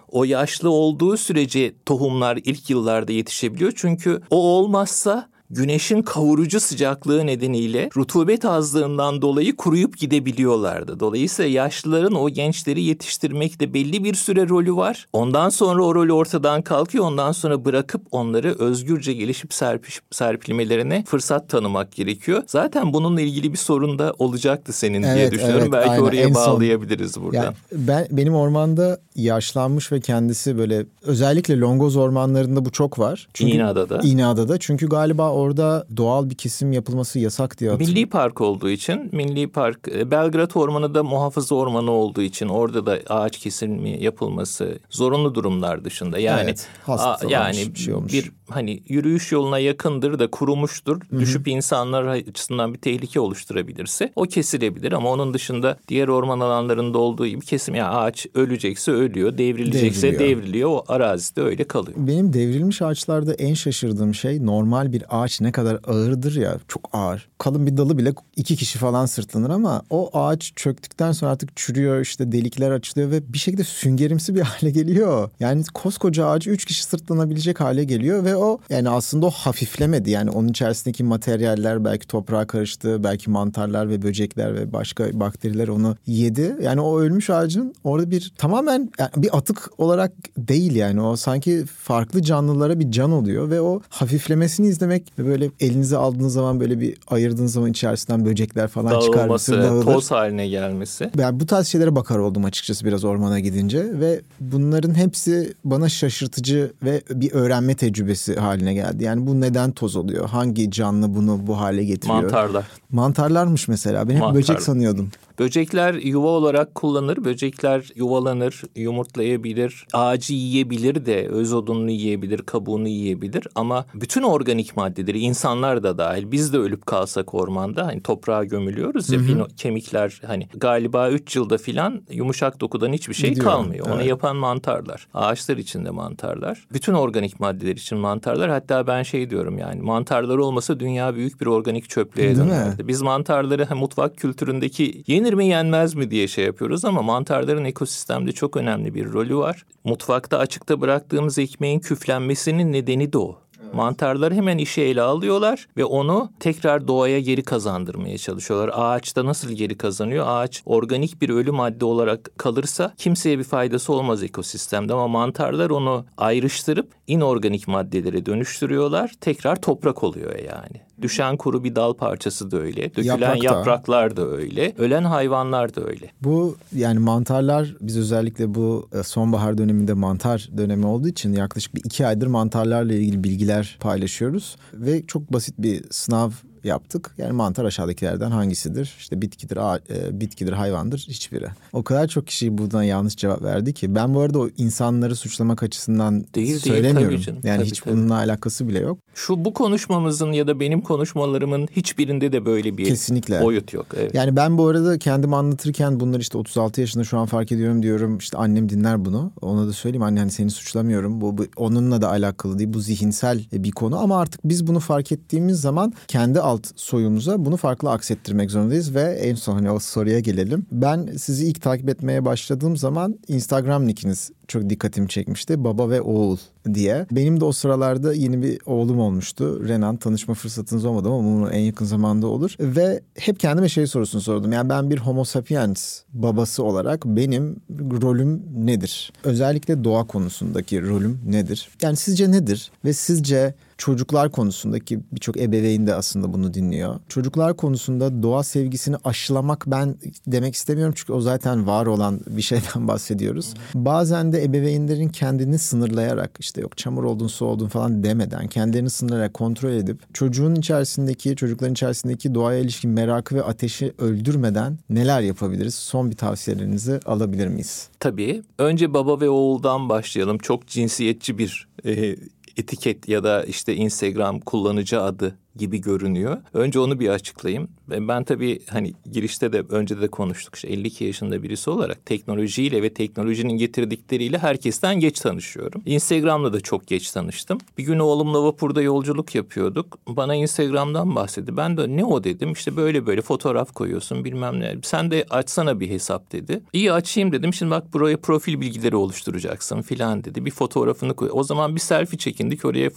[0.09, 3.72] O yaşlı olduğu sürece tohumlar ilk yıllarda yetişebiliyor.
[3.76, 11.01] Çünkü o olmazsa güneşin kavurucu sıcaklığı nedeniyle rutubet azlığından dolayı kuruyup gidebiliyorlardı.
[11.01, 15.09] Dolayısıyla yaşlıların o gençleri yetiştirmekte belli bir süre rolü var.
[15.12, 17.05] Ondan sonra o rol ortadan kalkıyor.
[17.05, 22.42] Ondan sonra bırakıp onları özgürce gelişip serpiş, serpilmelerine fırsat tanımak gerekiyor.
[22.46, 25.62] Zaten bununla ilgili bir sorun da olacaktı senin evet, diye düşünüyorum.
[25.62, 26.03] Evet, Belki aynen.
[26.03, 27.24] oraya en bağlayabiliriz son...
[27.24, 27.42] buradan.
[27.42, 33.28] Yani ben benim ormanda yaşlanmış ve kendisi böyle özellikle Longoz ormanlarında bu çok var.
[33.34, 34.01] Çünkü İğneada'da.
[34.03, 34.59] İğneada'da.
[34.59, 38.01] Çünkü galiba orada doğal bir kesim yapılması yasak diye hatırlıyorum.
[38.01, 42.86] Milli park olduğu için, milli park, e, Belgrad Ormanı da muhafaza ormanı olduğu için orada
[42.86, 46.18] da ağaç kesimi yapılması zorunlu durumlar dışında.
[46.18, 48.12] Yani evet, a, yani bir, şey olmuş.
[48.12, 51.01] bir hani yürüyüş yoluna yakındır da kurumuştur.
[51.11, 51.20] Hı-hı.
[51.20, 57.26] Düşüp insanlar açısından bir tehlike oluşturabilirse o kesilebilir ama onun dışında diğer orman alanlarında olduğu
[57.26, 60.38] gibi kesim yani ağaç ölecekse ölüyor, devrilecekse devriliyor.
[60.38, 60.70] devriliyor.
[60.70, 61.97] O arazide öyle kalıyor.
[61.97, 66.91] Benim devrilmiş ağaçlarda en şaşırdığım şey normal bir ağaç ağaç ne kadar ağırdır ya çok
[66.93, 67.28] ağır.
[67.39, 72.01] Kalın bir dalı bile iki kişi falan sırtlanır ama o ağaç çöktükten sonra artık çürüyor
[72.01, 75.31] işte delikler açılıyor ve bir şekilde süngerimsi bir hale geliyor.
[75.41, 80.11] Yani koskoca ağacı üç kişi sırtlanabilecek hale geliyor ve o yani aslında o hafiflemedi.
[80.11, 85.97] Yani onun içerisindeki materyaller belki toprağa karıştı belki mantarlar ve böcekler ve başka bakteriler onu
[86.07, 86.57] yedi.
[86.62, 91.64] Yani o ölmüş ağacın orada bir tamamen yani bir atık olarak değil yani o sanki
[91.66, 96.81] farklı canlılara bir can oluyor ve o hafiflemesini izlemek ve böyle elinize aldığınız zaman böyle
[96.81, 99.64] bir ayırdığınız zaman içerisinden böcekler falan Dağılması, çıkar.
[99.64, 99.85] Dağılır.
[99.85, 101.11] toz haline gelmesi.
[101.18, 106.73] Ben bu tarz şeylere bakar oldum açıkçası biraz ormana gidince ve bunların hepsi bana şaşırtıcı
[106.83, 109.05] ve bir öğrenme tecrübesi haline geldi.
[109.05, 110.29] Yani bu neden toz oluyor?
[110.29, 112.23] Hangi canlı bunu bu hale getiriyor?
[112.23, 112.64] Mantarlar.
[112.93, 114.09] Mantarlarmış mesela.
[114.09, 114.39] Ben hep Mantar.
[114.39, 115.11] böcek sanıyordum.
[115.39, 117.25] Böcekler yuva olarak kullanır.
[117.25, 123.47] Böcekler yuvalanır, yumurtlayabilir, ağacı yiyebilir de öz odununu yiyebilir, kabuğunu yiyebilir.
[123.55, 124.77] Ama bütün organik
[125.11, 129.46] maddeleri insanlar da dahil biz de ölüp kalsak ormanda hani toprağa gömülüyoruz ya hı hı.
[129.56, 133.46] kemikler hani galiba üç yılda filan yumuşak dokudan hiçbir şey Gidiyor.
[133.46, 133.86] kalmıyor.
[133.86, 133.96] Evet.
[133.96, 135.08] Onu yapan mantarlar.
[135.14, 136.66] Ağaçlar içinde mantarlar.
[136.72, 138.50] Bütün organik maddeler için mantarlar.
[138.50, 142.88] Hatta ben şey diyorum yani mantarlar olmasa dünya büyük bir organik çöplüğe dönerdi.
[142.88, 147.64] Biz mantarları hani mutfak kültüründeki yeni yenir mi yenmez mi diye şey yapıyoruz ama mantarların
[147.64, 149.64] ekosistemde çok önemli bir rolü var.
[149.84, 153.38] Mutfakta açıkta bıraktığımız ekmeğin küflenmesinin nedeni de o.
[153.73, 158.71] Mantarları hemen işe ele alıyorlar ve onu tekrar doğaya geri kazandırmaya çalışıyorlar.
[158.75, 160.25] Ağaçta nasıl geri kazanıyor?
[160.29, 166.07] Ağaç organik bir ölü madde olarak kalırsa kimseye bir faydası olmaz ekosistemde ama mantarlar onu
[166.16, 169.12] ayrıştırıp inorganik maddelere dönüştürüyorlar.
[169.21, 170.89] Tekrar toprak oluyor yani.
[171.03, 172.82] Düşen kuru bir dal parçası da öyle.
[172.96, 174.72] Dökülen Yaprak yapraklar da öyle.
[174.78, 176.11] Ölen hayvanlar da öyle.
[176.22, 181.84] Bu yani mantarlar biz özellikle bu e, sonbahar döneminde mantar dönemi olduğu için yaklaşık bir
[181.84, 184.57] iki aydır mantarlarla ilgili bilgiler paylaşıyoruz.
[184.74, 186.30] Ve çok basit bir sınav
[186.64, 187.14] yaptık.
[187.18, 188.94] Yani mantar aşağıdakilerden hangisidir?
[188.98, 191.46] İşte bitkidir, e, bitkidir, hayvandır hiçbiri.
[191.72, 195.62] O kadar çok kişi buradan yanlış cevap verdi ki ben bu arada o insanları suçlamak
[195.62, 197.11] açısından değil, söylemiyorum.
[197.11, 197.40] Değil, canım.
[197.44, 197.94] Yani tabii, hiç tabii.
[197.94, 198.98] bununla alakası bile yok.
[199.14, 203.42] Şu bu konuşmamızın ya da benim konuşmalarımın hiçbirinde de böyle bir Kesinlikle.
[203.42, 203.86] boyut yok.
[203.96, 204.14] Evet.
[204.14, 208.18] Yani ben bu arada kendim anlatırken bunları işte 36 yaşında şu an fark ediyorum diyorum.
[208.18, 209.32] İşte annem dinler bunu.
[209.40, 211.20] Ona da söyleyeyim anne hani seni suçlamıyorum.
[211.20, 212.72] Bu, bu onunla da alakalı değil.
[212.72, 217.57] Bu zihinsel bir konu ama artık biz bunu fark ettiğimiz zaman kendi alt soyumuza bunu
[217.57, 220.66] farklı aksettirmek zorundayız ve en son hani o soruya gelelim.
[220.72, 225.64] Ben sizi ilk takip etmeye başladığım zaman Instagram nickiniz çok dikkatimi çekmişti.
[225.64, 226.36] Baba ve oğul
[226.74, 227.07] diye.
[227.11, 229.68] Benim de o sıralarda yeni bir oğlum olmuştu.
[229.68, 232.55] Renan tanışma fırsatınız olmadı ama umarım en yakın zamanda olur.
[232.61, 234.53] Ve hep kendime şey sorusunu sordum.
[234.53, 237.57] Yani ben bir homo sapiens babası olarak benim
[238.03, 239.12] rolüm nedir?
[239.24, 241.68] Özellikle doğa konusundaki rolüm nedir?
[241.82, 242.70] Yani sizce nedir?
[242.84, 247.01] Ve sizce çocuklar konusundaki birçok ebeveyn de aslında bunu dinliyor.
[247.09, 252.89] Çocuklar konusunda doğa sevgisini aşılamak ben demek istemiyorum çünkü o zaten var olan bir şeyden
[252.89, 253.55] bahsediyoruz.
[253.74, 259.35] Bazen de ebeveynlerin kendini sınırlayarak işte yok çamur oldun su oldun falan demeden kendilerini sınırarak
[259.35, 265.74] kontrol edip çocuğun içerisindeki çocukların içerisindeki doğaya ilişkin merakı ve ateşi öldürmeden neler yapabiliriz?
[265.74, 267.89] Son bir tavsiyelerinizi alabilir miyiz?
[268.01, 268.43] Tabii.
[268.59, 270.39] Önce baba ve oğuldan başlayalım.
[270.39, 272.16] Çok cinsiyetçi bir e,
[272.57, 276.38] etiket ya da işte Instagram kullanıcı adı gibi görünüyor.
[276.55, 277.68] Önce onu bir açıklayayım.
[277.91, 280.55] Ben tabii hani girişte de önce de konuştuk.
[280.55, 285.82] İşte 52 yaşında birisi olarak teknolojiyle ve teknolojinin getirdikleriyle herkesten geç tanışıyorum.
[285.86, 287.59] Instagram'la da çok geç tanıştım.
[287.78, 289.99] Bir gün oğlumla vapurda yolculuk yapıyorduk.
[290.09, 291.57] Bana Instagram'dan bahsetti.
[291.57, 292.53] Ben de ne o dedim.
[292.53, 294.76] İşte böyle böyle fotoğraf koyuyorsun bilmem ne.
[294.82, 296.61] Sen de açsana bir hesap dedi.
[296.72, 297.55] İyi açayım dedim.
[297.55, 300.45] Şimdi bak buraya profil bilgileri oluşturacaksın filan dedi.
[300.45, 301.28] Bir fotoğrafını koy.
[301.32, 302.91] O zaman bir selfie çekindik oraya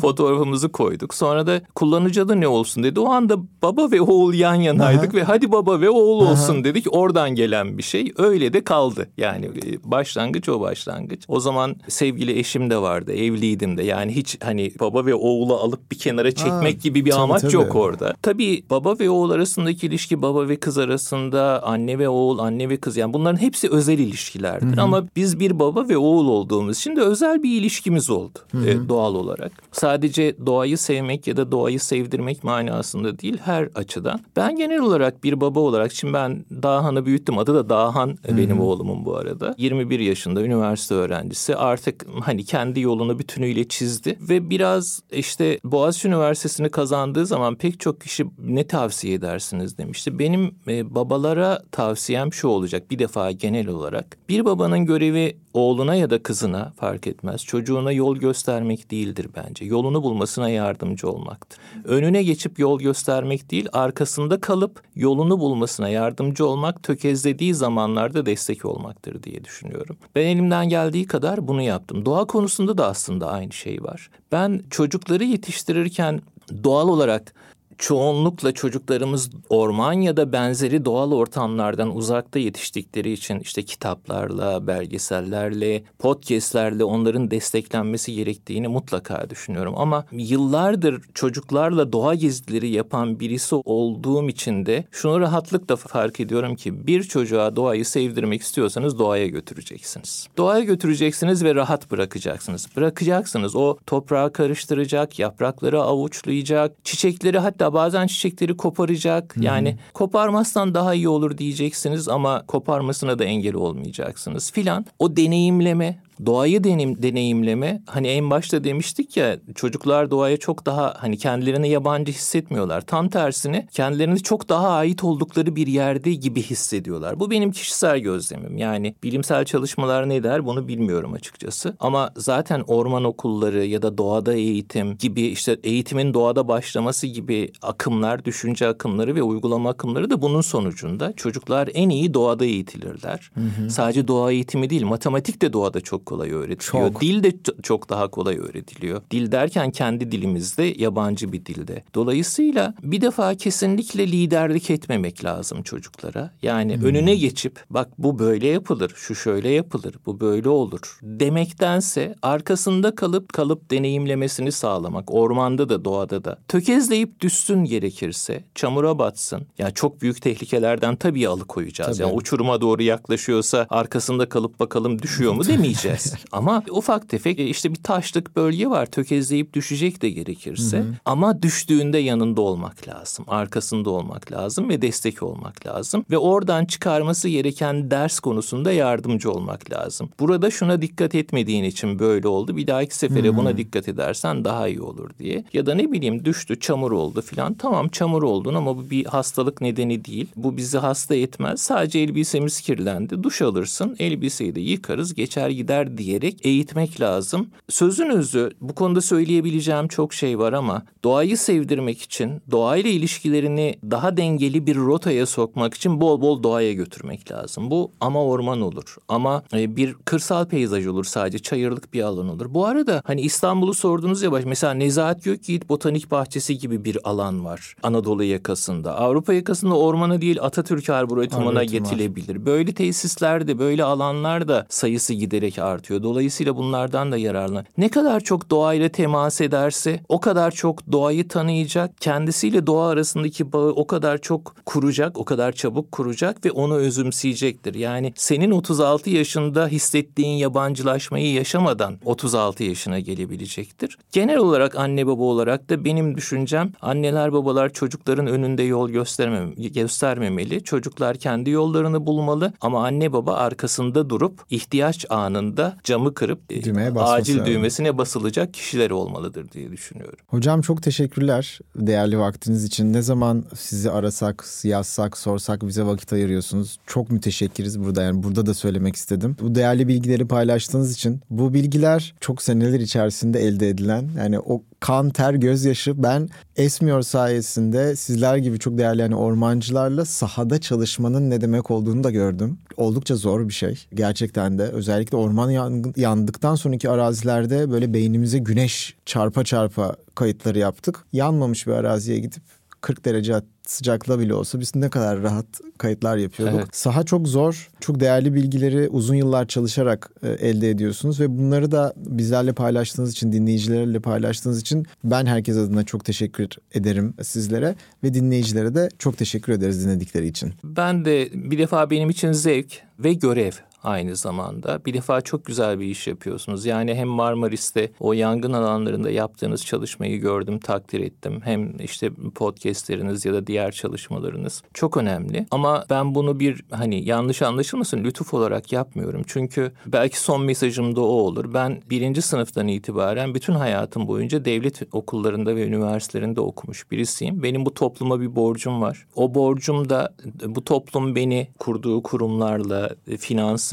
[0.00, 1.14] fotoğrafımızı koyduk.
[1.14, 3.00] Sonra da kullanıcı kullanıcı adı ne olsun dedi.
[3.00, 5.16] O anda baba ve oğul yan yanaydık Aha.
[5.16, 6.32] ve hadi baba ve oğul Aha.
[6.32, 6.86] olsun dedik.
[6.90, 9.08] Oradan gelen bir şey öyle de kaldı.
[9.16, 9.50] Yani e,
[9.90, 11.24] başlangıç o başlangıç.
[11.28, 13.12] O zaman sevgili eşim de vardı.
[13.12, 13.82] Evliydim de.
[13.82, 17.42] Yani hiç hani baba ve oğulu alıp bir kenara çekmek Aa, gibi bir tabii, amaç
[17.42, 17.54] tabii.
[17.54, 18.14] yok orada.
[18.22, 22.76] Tabii baba ve oğul arasındaki ilişki baba ve kız arasında anne ve oğul anne ve
[22.76, 24.66] kız yani bunların hepsi özel ilişkilerdir.
[24.66, 24.82] Hı-hı.
[24.82, 29.14] Ama biz bir baba ve oğul olduğumuz için de özel bir ilişkimiz oldu e, doğal
[29.14, 29.52] olarak.
[29.72, 34.20] Sadece doğayı sevmek ya da doğayı sevdirmek manasında değil her açıdan.
[34.36, 37.38] Ben genel olarak bir baba olarak şimdi ben Dağhan'ı büyüttüm.
[37.38, 38.36] Adı da Dağhan Hı-hı.
[38.36, 39.54] benim oğlumun bu arada.
[39.58, 41.56] 21 yaşında üniversite öğrencisi.
[41.56, 48.00] Artık hani kendi yolunu bütünüyle çizdi ve biraz işte Boğaziçi Üniversitesi'ni kazandığı zaman pek çok
[48.00, 50.18] kişi ne tavsiye edersiniz demişti.
[50.18, 54.18] Benim e, babalara tavsiyem şu olacak bir defa genel olarak.
[54.28, 57.44] Bir babanın görevi oğluna ya da kızına fark etmez.
[57.44, 59.64] Çocuğuna yol göstermek değildir bence.
[59.64, 61.58] Yolunu bulmasına yardımcı olmaktır.
[61.84, 69.22] Önüne geçip yol göstermek değil, arkasında kalıp yolunu bulmasına yardımcı olmak, tökezlediği zamanlarda destek olmaktır
[69.22, 69.96] diye düşünüyorum.
[70.14, 72.06] Ben elimden geldiği kadar bunu yaptım.
[72.06, 74.10] Doğa konusunda da aslında aynı şey var.
[74.32, 76.20] Ben çocukları yetiştirirken
[76.64, 77.34] doğal olarak
[77.78, 86.84] çoğunlukla çocuklarımız orman ya da benzeri doğal ortamlardan uzakta yetiştikleri için işte kitaplarla, belgesellerle, podcastlerle
[86.84, 89.74] onların desteklenmesi gerektiğini mutlaka düşünüyorum.
[89.76, 96.86] Ama yıllardır çocuklarla doğa gezileri yapan birisi olduğum için de şunu rahatlıkla fark ediyorum ki
[96.86, 100.28] bir çocuğa doğayı sevdirmek istiyorsanız doğaya götüreceksiniz.
[100.36, 102.68] Doğaya götüreceksiniz ve rahat bırakacaksınız.
[102.76, 103.56] Bırakacaksınız.
[103.56, 109.36] O toprağı karıştıracak, yaprakları avuçlayacak, çiçekleri hatta Hatta bazen çiçekleri koparacak.
[109.36, 109.44] Hı-hı.
[109.44, 114.86] Yani koparmazsan daha iyi olur diyeceksiniz ama koparmasına da engel olmayacaksınız filan.
[114.98, 121.18] O deneyimleme doğayı denim, deneyimleme hani en başta demiştik ya çocuklar doğaya çok daha hani
[121.18, 122.80] kendilerini yabancı hissetmiyorlar.
[122.80, 127.20] Tam tersine kendilerini çok daha ait oldukları bir yerde gibi hissediyorlar.
[127.20, 128.56] Bu benim kişisel gözlemim.
[128.56, 131.76] Yani bilimsel çalışmalar ne der bunu bilmiyorum açıkçası.
[131.80, 138.24] Ama zaten orman okulları ya da doğada eğitim gibi işte eğitimin doğada başlaması gibi akımlar,
[138.24, 143.30] düşünce akımları ve uygulama akımları da bunun sonucunda çocuklar en iyi doğada eğitilirler.
[143.34, 143.70] Hı hı.
[143.70, 146.92] Sadece doğa eğitimi değil, matematik de doğada çok kolay öğretiliyor.
[146.92, 147.00] Çok.
[147.00, 147.32] Dil de
[147.62, 149.02] çok daha kolay öğretiliyor.
[149.10, 151.84] Dil derken kendi dilimizde yabancı bir dilde.
[151.94, 156.30] Dolayısıyla bir defa kesinlikle liderlik etmemek lazım çocuklara.
[156.42, 156.84] Yani hmm.
[156.84, 163.32] önüne geçip bak bu böyle yapılır, şu şöyle yapılır, bu böyle olur demektense arkasında kalıp
[163.32, 165.14] kalıp deneyimlemesini sağlamak.
[165.14, 166.38] Ormanda da doğada da.
[166.48, 169.46] Tökezleyip düşsün gerekirse, çamura batsın.
[169.58, 171.98] Yani çok büyük tehlikelerden tabii alıkoyacağız.
[171.98, 172.08] Tabii.
[172.08, 176.24] Yani uçuruma doğru yaklaşıyorsa arkasında kalıp bakalım düşüyor mu demeyeceğiz düşmez.
[176.32, 178.86] Ama ufak tefek e, işte bir taşlık bölge var.
[178.86, 180.78] Tökezleyip düşecek de gerekirse.
[180.78, 180.94] Hı hı.
[181.04, 183.24] Ama düştüğünde yanında olmak lazım.
[183.28, 186.04] Arkasında olmak lazım ve destek olmak lazım.
[186.10, 190.10] Ve oradan çıkarması gereken ders konusunda yardımcı olmak lazım.
[190.20, 192.56] Burada şuna dikkat etmediğin için böyle oldu.
[192.56, 195.44] Bir dahaki sefere hı buna dikkat edersen daha iyi olur diye.
[195.52, 197.54] Ya da ne bileyim düştü, çamur oldu filan.
[197.54, 200.26] Tamam çamur oldun ama bu bir hastalık nedeni değil.
[200.36, 201.60] Bu bizi hasta etmez.
[201.60, 203.22] Sadece elbisemiz kirlendi.
[203.22, 203.96] Duş alırsın.
[203.98, 205.14] Elbiseyi de yıkarız.
[205.14, 207.46] Geçer gider diyerek eğitmek lazım.
[207.68, 214.16] Sözün özü bu konuda söyleyebileceğim çok şey var ama doğayı sevdirmek için, doğayla ilişkilerini daha
[214.16, 217.70] dengeli bir rotaya sokmak için bol bol doğaya götürmek lazım.
[217.70, 218.96] Bu ama orman olur.
[219.08, 222.54] Ama e, bir kırsal peyzaj olur sadece çayırlık bir alan olur.
[222.54, 227.44] Bu arada hani İstanbul'u sordunuz ya baş mesela Nezahat Gökyiğit Botanik Bahçesi gibi bir alan
[227.44, 228.98] var Anadolu yakasında.
[228.98, 232.46] Avrupa yakasında ormanı değil Atatürk Arboretumuna getirilebilir.
[232.46, 236.02] Böyle tesislerde böyle alanlarda sayısı giderek artıyor artıyor.
[236.02, 237.64] Dolayısıyla bunlardan da yararlan.
[237.78, 241.98] Ne kadar çok doğayla temas ederse o kadar çok doğayı tanıyacak.
[242.00, 247.74] Kendisiyle doğa arasındaki bağı o kadar çok kuracak, o kadar çabuk kuracak ve onu özümseyecektir.
[247.74, 253.98] Yani senin 36 yaşında hissettiğin yabancılaşmayı yaşamadan 36 yaşına gelebilecektir.
[254.12, 260.64] Genel olarak anne baba olarak da benim düşüncem anneler babalar çocukların önünde yol göstermem göstermemeli.
[260.64, 266.90] Çocuklar kendi yollarını bulmalı ama anne baba arkasında durup ihtiyaç anında camı kırıp e, Düğmeye
[266.90, 270.18] acil düğmesine basılacak kişiler olmalıdır diye düşünüyorum.
[270.26, 272.92] Hocam çok teşekkürler değerli vaktiniz için.
[272.92, 276.78] Ne zaman sizi arasak, yazsak, sorsak bize vakit ayırıyorsunuz.
[276.86, 279.36] Çok müteşekkiriz burada yani burada da söylemek istedim.
[279.40, 285.10] Bu değerli bilgileri paylaştığınız için bu bilgiler çok seneler içerisinde elde edilen yani o kan,
[285.10, 291.70] ter, gözyaşı ben Esmiyor sayesinde sizler gibi çok değerli yani ormancılarla sahada çalışmanın ne demek
[291.70, 292.58] olduğunu da gördüm.
[292.76, 294.62] Oldukça zor bir şey gerçekten de.
[294.62, 301.04] Özellikle orman yangın, yandıktan sonraki arazilerde böyle beynimize güneş çarpa çarpa kayıtları yaptık.
[301.12, 302.42] Yanmamış bir araziye gidip
[302.80, 303.34] 40 derece
[303.66, 305.46] sıcaklığa bile olsa biz ne kadar rahat
[305.78, 306.58] kayıtlar yapıyorduk.
[306.58, 306.76] Evet.
[306.76, 307.70] Saha çok zor.
[307.80, 313.32] Çok değerli bilgileri uzun yıllar çalışarak e, elde ediyorsunuz ve bunları da bizlerle paylaştığınız için,
[313.32, 317.74] dinleyicilerle paylaştığınız için ben herkes adına çok teşekkür ederim sizlere
[318.04, 320.52] ve dinleyicilere de çok teşekkür ederiz dinledikleri için.
[320.64, 323.52] Ben de bir defa benim için zevk ve görev
[323.86, 324.80] aynı zamanda.
[324.86, 326.66] Bir defa çok güzel bir iş yapıyorsunuz.
[326.66, 331.40] Yani hem Marmaris'te o yangın alanlarında yaptığınız çalışmayı gördüm, takdir ettim.
[331.44, 335.46] Hem işte podcastleriniz ya da diğer çalışmalarınız çok önemli.
[335.50, 339.22] Ama ben bunu bir hani yanlış anlaşılmasın lütuf olarak yapmıyorum.
[339.26, 341.54] Çünkü belki son mesajım da o olur.
[341.54, 347.42] Ben birinci sınıftan itibaren bütün hayatım boyunca devlet okullarında ve üniversitelerinde okumuş birisiyim.
[347.42, 349.06] Benim bu topluma bir borcum var.
[349.14, 350.14] O borcum da
[350.46, 352.90] bu toplum beni kurduğu kurumlarla,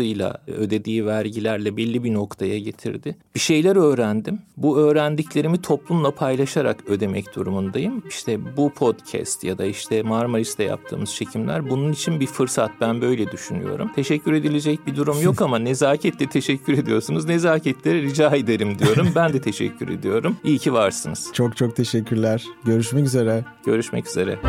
[0.04, 3.16] finansıyla, ödediği vergilerle belli bir noktaya getirdi.
[3.36, 4.40] Bir şeyler öğrendim.
[4.58, 8.04] Bu öğrendiklerimi toplumla paylaşarak ödemek durumundayım.
[8.10, 12.72] İşte bu podcast ya da işte Marmaris'te yaptığımız çekimler bunun için bir fırsat.
[12.82, 13.92] Ben böyle düşünüyorum.
[13.96, 17.26] Teşekkür edilecek bir durum yok ama nezaketle teşekkür ediyorsunuz.
[17.26, 19.08] Nezaketle rica ederim diyorum.
[19.16, 20.38] Ben de teşekkür ediyorum.
[20.44, 21.30] İyi ki varsınız.
[21.34, 22.44] Çok çok teşekkürler.
[22.66, 23.46] Görüşmek üzere.
[23.66, 24.40] Görüşmek üzere.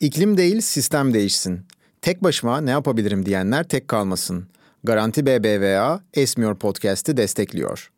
[0.00, 1.60] İklim değil sistem değişsin.
[2.02, 4.48] Tek başıma ne yapabilirim diyenler tek kalmasın.
[4.84, 7.90] Garanti BBVA Esmiyor Podcast'i destekliyor.